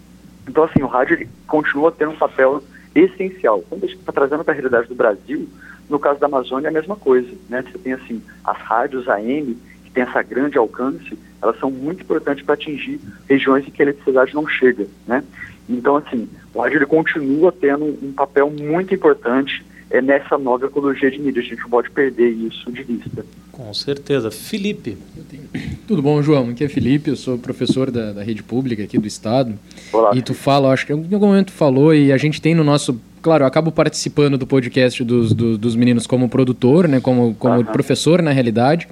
[0.46, 2.62] Então, assim, o rádio continua tendo um papel
[2.94, 3.64] essencial.
[3.66, 5.48] Quando a gente está trazendo para a realidade do Brasil,
[5.88, 7.62] no caso da Amazônia é a mesma coisa, né?
[7.62, 12.44] Você tem, assim, as rádios AM, que tem essa grande alcance, elas são muito importantes
[12.44, 15.24] para atingir regiões em que a eletricidade não chega, né?
[15.66, 21.10] Então, assim, o rádio ele continua tendo um papel muito importante é, nessa nova ecologia
[21.10, 21.40] de mídia.
[21.40, 23.24] A gente não pode perder isso de vista.
[23.52, 24.30] Com certeza.
[24.30, 24.98] Felipe.
[25.86, 26.50] Tudo bom, João?
[26.50, 29.54] Aqui é Felipe, eu sou professor da, da rede pública aqui do Estado.
[29.92, 30.10] Olá.
[30.14, 33.00] E tu fala, acho que em algum momento falou, e a gente tem no nosso.
[33.22, 37.64] Claro, eu acabo participando do podcast dos, dos, dos meninos como produtor, né, como, como
[37.64, 38.86] professor, na realidade.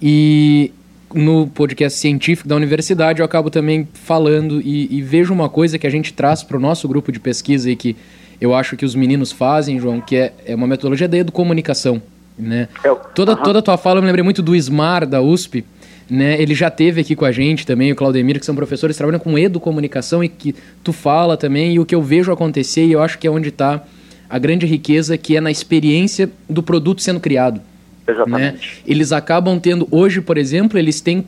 [0.00, 0.72] E
[1.12, 5.86] no podcast científico da universidade eu acabo também falando e, e vejo uma coisa que
[5.86, 7.96] a gente traz para o nosso grupo de pesquisa e que
[8.40, 12.02] eu acho que os meninos fazem, João, que é, é uma metodologia da educomunicação.
[12.38, 12.68] Né?
[12.82, 15.64] É, toda, toda a tua fala eu me lembrei muito do SMAR, da USP,
[16.10, 16.40] né?
[16.42, 19.38] Ele já teve aqui com a gente também, o Claudemir, que são professores, trabalham com
[19.38, 23.16] educomunicação e que tu fala também, e o que eu vejo acontecer, e eu acho
[23.16, 23.84] que é onde está
[24.28, 27.60] a grande riqueza, que é na experiência do produto sendo criado.
[28.08, 28.42] Exatamente.
[28.42, 28.82] Né?
[28.86, 31.24] Eles acabam tendo, hoje, por exemplo, eles têm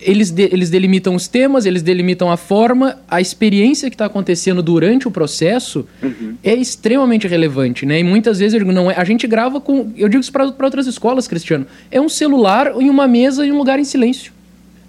[0.00, 4.62] eles, de, eles delimitam os temas, eles delimitam a forma, a experiência que está acontecendo
[4.62, 6.36] durante o processo uhum.
[6.42, 8.00] é extremamente relevante, né?
[8.00, 10.44] E muitas vezes eu digo, não é, a gente grava com, eu digo isso para
[10.44, 14.32] outras escolas, Cristiano, é um celular em uma mesa em um lugar em silêncio.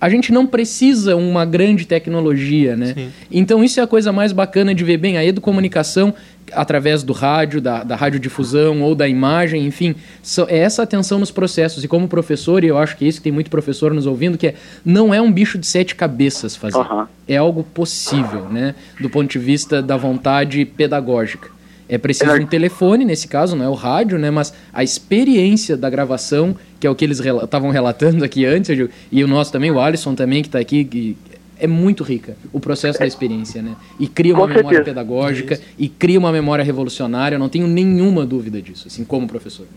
[0.06, 2.94] A gente não precisa uma grande tecnologia, né?
[2.94, 3.12] Sim.
[3.32, 6.14] Então isso é a coisa mais bacana de ver bem a educomunicação
[6.54, 11.32] através do rádio, da, da radiodifusão ou da imagem, enfim, so, é essa atenção nos
[11.32, 11.84] processos.
[11.84, 14.38] E como professor, e eu acho que é isso que tem muito professor nos ouvindo,
[14.38, 16.78] que é não é um bicho de sete cabeças fazer.
[16.78, 17.08] Uhum.
[17.28, 18.76] É algo possível, né?
[19.02, 21.50] Do ponto de vista da vontade pedagógica.
[21.88, 24.32] É preciso um telefone, nesse caso, não é o rádio, né?
[24.32, 28.76] Mas a experiência da gravação, que é o que eles estavam rel relatando aqui antes,
[28.76, 31.18] digo, e o nosso também, o Alisson também, que está aqui, que
[31.60, 33.76] é muito rica o processo da experiência, né?
[34.00, 34.84] E cria uma Com memória certeza.
[34.96, 39.68] pedagógica e cria uma memória revolucionária, eu não tenho nenhuma dúvida disso, assim, como professor.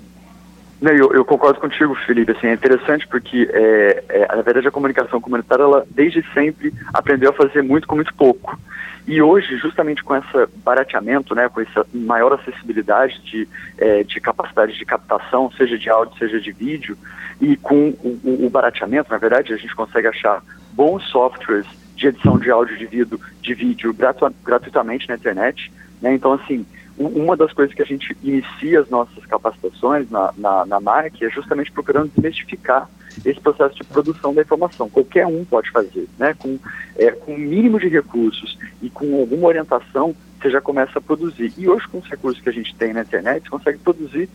[0.80, 2.32] Não, eu, eu concordo contigo, Felipe.
[2.32, 7.30] Assim, é interessante porque, é, é, na verdade, a comunicação comunitária, ela desde sempre aprendeu
[7.30, 8.58] a fazer muito com muito pouco.
[9.06, 13.48] E hoje, justamente com esse barateamento, né, com essa maior acessibilidade de,
[13.78, 16.96] é, de capacidade de captação, seja de áudio, seja de vídeo,
[17.40, 21.66] e com o, o, barateamento, na verdade, a gente consegue achar bons softwares
[21.96, 25.72] de edição de áudio de vídeo, de vídeo gratu gratuitamente na internet.
[26.02, 26.14] Né?
[26.14, 26.66] Então, assim,
[26.98, 31.30] uma das coisas que a gente inicia as nossas capacitações na, na, na MARC é
[31.30, 32.88] justamente procurando desmistificar
[33.24, 34.88] esse processo de produção da informação.
[34.88, 36.34] Qualquer um pode fazer, né?
[36.34, 36.58] Com,
[36.96, 41.52] é, com o mínimo de recursos e com alguma orientação, você já começa a produzir.
[41.56, 44.28] E hoje, com os recursos que a gente tem na internet, você consegue produzir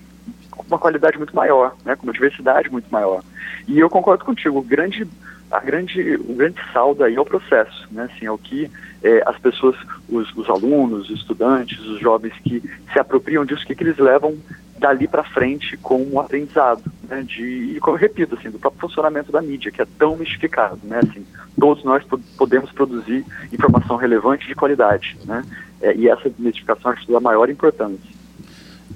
[0.52, 1.96] com uma qualidade muito maior, né?
[1.96, 3.24] Com uma diversidade muito maior.
[3.68, 5.08] E eu concordo contigo, o grande,
[5.52, 8.10] a grande, o grande saldo aí é o processo, né?
[8.14, 8.72] Assim, é o que
[9.04, 9.76] é, as pessoas,
[10.10, 13.98] os, os, alunos, os estudantes, os jovens que se apropriam disso, o que, que eles
[13.98, 14.38] levam
[14.80, 17.22] dali para frente com um aprendizado, né?
[17.22, 20.80] De, e como eu repito, assim, do próprio funcionamento da mídia, que é tão mistificado,
[20.84, 21.00] né?
[21.04, 21.26] Assim,
[21.60, 22.04] todos nós
[22.38, 25.44] podemos produzir informação relevante de qualidade, né?
[25.82, 28.14] É, e essa desmistificação acho da maior importância.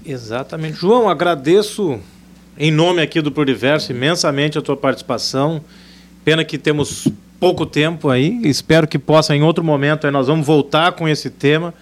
[0.05, 0.77] Exatamente.
[0.77, 1.99] João, agradeço
[2.57, 5.61] em nome aqui do Pluriverso imensamente a tua participação.
[6.23, 7.07] Pena que temos
[7.39, 8.39] pouco tempo aí.
[8.43, 11.73] Espero que possa em outro momento nós vamos voltar com esse tema.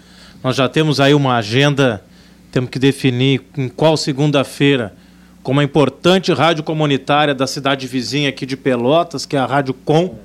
[0.44, 2.04] Nós já temos aí uma agenda,
[2.52, 4.94] temos que definir em qual segunda-feira,
[5.42, 9.74] com uma importante rádio comunitária da cidade vizinha aqui de Pelotas, que é a Rádio
[9.74, 10.16] Com,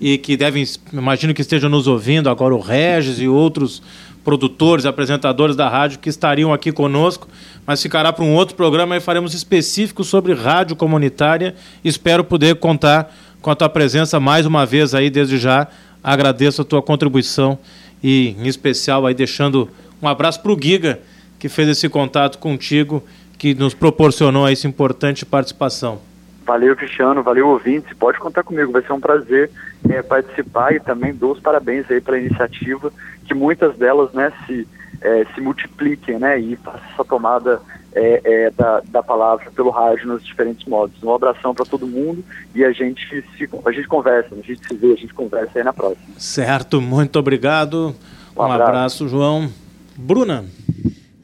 [0.00, 3.82] e que devem, imagino que estejam nos ouvindo agora o Regis e outros
[4.24, 7.26] produtores, apresentadores da rádio que estariam aqui conosco,
[7.66, 11.54] mas ficará para um outro programa e faremos específico sobre rádio comunitária.
[11.82, 13.10] Espero poder contar
[13.40, 15.68] com a tua presença mais uma vez aí desde já.
[16.02, 17.58] Agradeço a tua contribuição
[18.02, 19.68] e em especial aí deixando
[20.00, 21.00] um abraço para o Giga
[21.38, 23.02] que fez esse contato contigo,
[23.38, 26.00] que nos proporcionou essa importante participação.
[26.44, 27.94] Valeu, Cristiano, valeu, ouvinte.
[27.94, 29.50] Pode contar comigo, vai ser um prazer
[29.88, 32.92] é, participar e também dou os parabéns aí pela iniciativa,
[33.26, 34.66] que muitas delas né, se,
[35.00, 37.60] é, se multipliquem né, e façam essa tomada
[37.98, 41.02] é, é, da, da palavra pelo rádio nos diferentes modos.
[41.02, 42.24] Um abração para todo mundo
[42.54, 43.00] e a gente,
[43.36, 46.06] se, a gente conversa, a gente se vê, a gente conversa aí na próxima.
[46.16, 47.94] Certo, muito obrigado.
[48.36, 48.62] Um, Um abraço.
[48.70, 49.08] abraço.
[49.08, 49.50] João.
[49.96, 50.44] Bruna.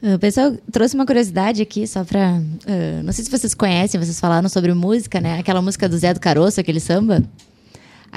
[0.03, 2.39] O pessoal trouxe uma curiosidade aqui, só pra.
[2.67, 5.39] ah, não sei se vocês conhecem, vocês falaram sobre música, né?
[5.39, 7.23] Aquela música do Zé do Caroço, aquele samba.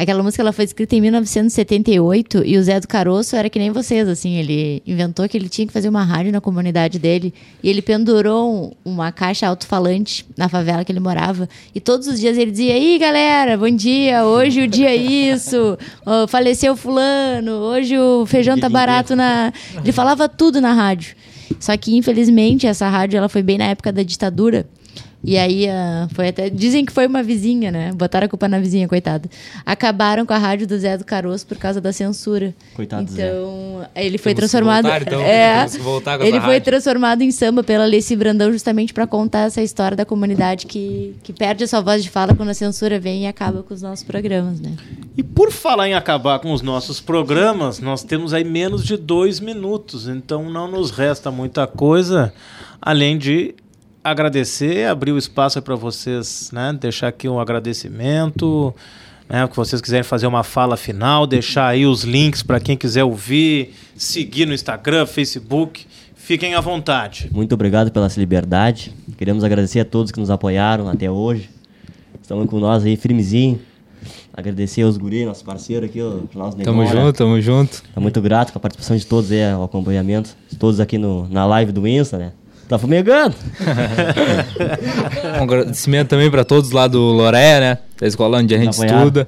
[0.01, 3.73] Aquela música ela foi escrita em 1978 e o Zé do Caroço era que nem
[3.73, 7.69] vocês, assim, ele inventou que ele tinha que fazer uma rádio na comunidade dele e
[7.69, 8.49] ele pendurou
[8.85, 12.75] um- uma caixa alto-falante na favela que ele morava e todos os dias ele dizia:
[12.75, 15.77] "Aí, galera, bom dia, hoje o dia é isso,
[16.07, 21.17] ó, faleceu fulano, hoje o feijão tá barato na..." Ele falava tudo na rádio.
[21.59, 24.65] Só que infelizmente essa rádio ela foi bem na época da ditadura.
[25.23, 26.49] E aí, ah, foi até.
[26.49, 27.93] Dizem que foi uma vizinha, né?
[27.93, 29.29] Botaram a culpa na vizinha, coitada.
[29.67, 32.55] Acabaram com a rádio do Zé do Caroço por causa da censura.
[32.75, 33.27] Coitado do Zé.
[33.27, 34.85] Então, ele foi Temos que transformado.
[34.85, 35.67] voltar, então, é,
[36.21, 36.65] ele foi rádio.
[36.65, 41.33] transformado em samba pela Leci Brandão justamente para contar essa história da comunidade que, que
[41.33, 44.05] perde a sua voz de fala quando a censura vem e acaba com os nossos
[44.05, 44.73] programas, né?
[45.17, 49.41] E por falar em acabar com os nossos programas, nós temos aí menos de dois
[49.41, 52.33] minutos, então não nos resta muita coisa
[52.81, 53.55] além de
[54.03, 56.77] agradecer, abrir o espaço para vocês, né?
[56.79, 58.75] Deixar aqui um agradecimento,
[59.29, 59.47] né?
[59.49, 63.75] Que vocês quiserem fazer uma fala final, deixar aí os links para quem quiser ouvir,
[63.97, 67.29] seguir no Instagram, Facebook, fiquem à vontade.
[67.33, 68.93] Muito obrigado pela essa liberdade.
[69.17, 71.51] Queremos agradecer a todos que nos apoiaram até hoje.
[72.21, 73.61] Estão com nós aí, firmezinho.
[74.33, 77.01] Agradecer aos guris, nossos parceiros aqui, o nosso Tamo Negócio.
[77.01, 77.83] junto, tamo junto.
[77.93, 80.37] Tá muito grato com a participação de todos aí, o acompanhamento.
[80.61, 82.33] Todos aqui no, na live do Insta, né?
[82.69, 83.35] Tá fumegando.
[85.39, 87.79] Um agradecimento também para todos lá do Loreia, né?
[87.99, 89.27] Da escola onde a gente estuda.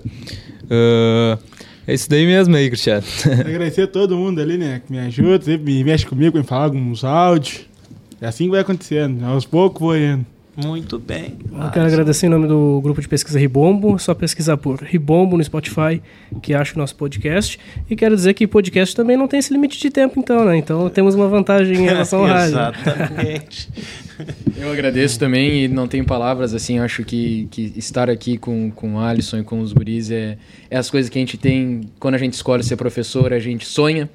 [0.71, 1.39] Ah,
[1.87, 3.03] é isso daí mesmo aí, Cristiano.
[3.41, 4.83] Agradecer a todo mundo ali, né?
[4.87, 7.63] Que me ajuda, sempre me mexe comigo, me fala alguns áudios.
[8.21, 9.25] É assim que vai acontecendo.
[9.25, 10.27] Aos poucos vou indo.
[10.57, 11.39] Muito bem.
[11.53, 13.95] Eu quero agradecer em nome do grupo de pesquisa Ribombo.
[13.95, 16.03] É só pesquisar por Ribombo no Spotify,
[16.43, 17.59] que acha o nosso podcast.
[17.89, 20.57] E quero dizer que podcast também não tem esse limite de tempo, então, né?
[20.57, 22.55] Então temos uma vantagem em relação ao rádio.
[22.55, 23.69] Exatamente.
[24.57, 28.97] Eu agradeço também e não tenho palavras, assim, acho que, que estar aqui com, com
[28.97, 30.37] o Alisson e com os guris é,
[30.69, 33.65] é as coisas que a gente tem, quando a gente escolhe ser professor, a gente
[33.67, 34.11] sonha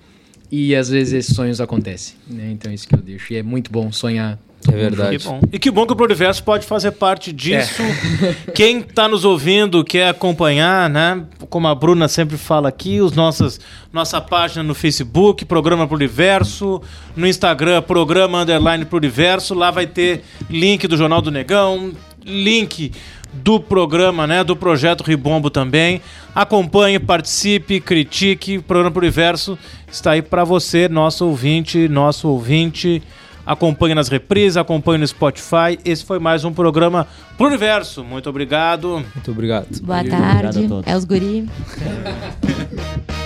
[0.51, 2.51] e às vezes esses sonhos acontecem, né?
[2.51, 3.33] Então é isso que eu deixo.
[3.33, 4.39] E é muito bom sonhar.
[4.67, 5.17] É verdade.
[5.17, 5.41] Que bom.
[5.51, 7.83] E que bom que o Pluriverso pode fazer parte disso.
[8.53, 11.23] Quem está nos ouvindo, quer acompanhar, né?
[11.49, 13.59] Como a Bruna sempre fala aqui, os nossas,
[13.93, 16.81] nossa página no Facebook, Programa Pluriverso,
[17.15, 21.91] no Instagram, Programa Underline Pluriverso, lá vai ter link do Jornal do Negão,
[22.23, 22.91] link
[23.33, 26.01] do programa, né, do projeto Ribombo também.
[26.33, 28.57] Acompanhe, participe, critique.
[28.57, 29.57] O programa Pluriverso
[29.91, 33.03] está aí para você, nosso ouvinte, nosso ouvinte.
[33.45, 35.77] Acompanhe nas reprises, acompanhe no Spotify.
[35.85, 38.03] Esse foi mais um programa Pluriverso.
[38.03, 39.03] Muito obrigado.
[39.13, 39.67] Muito obrigado.
[39.81, 40.67] Boa Obrigado a tarde.
[40.67, 40.91] todos.
[40.91, 41.47] É os guri.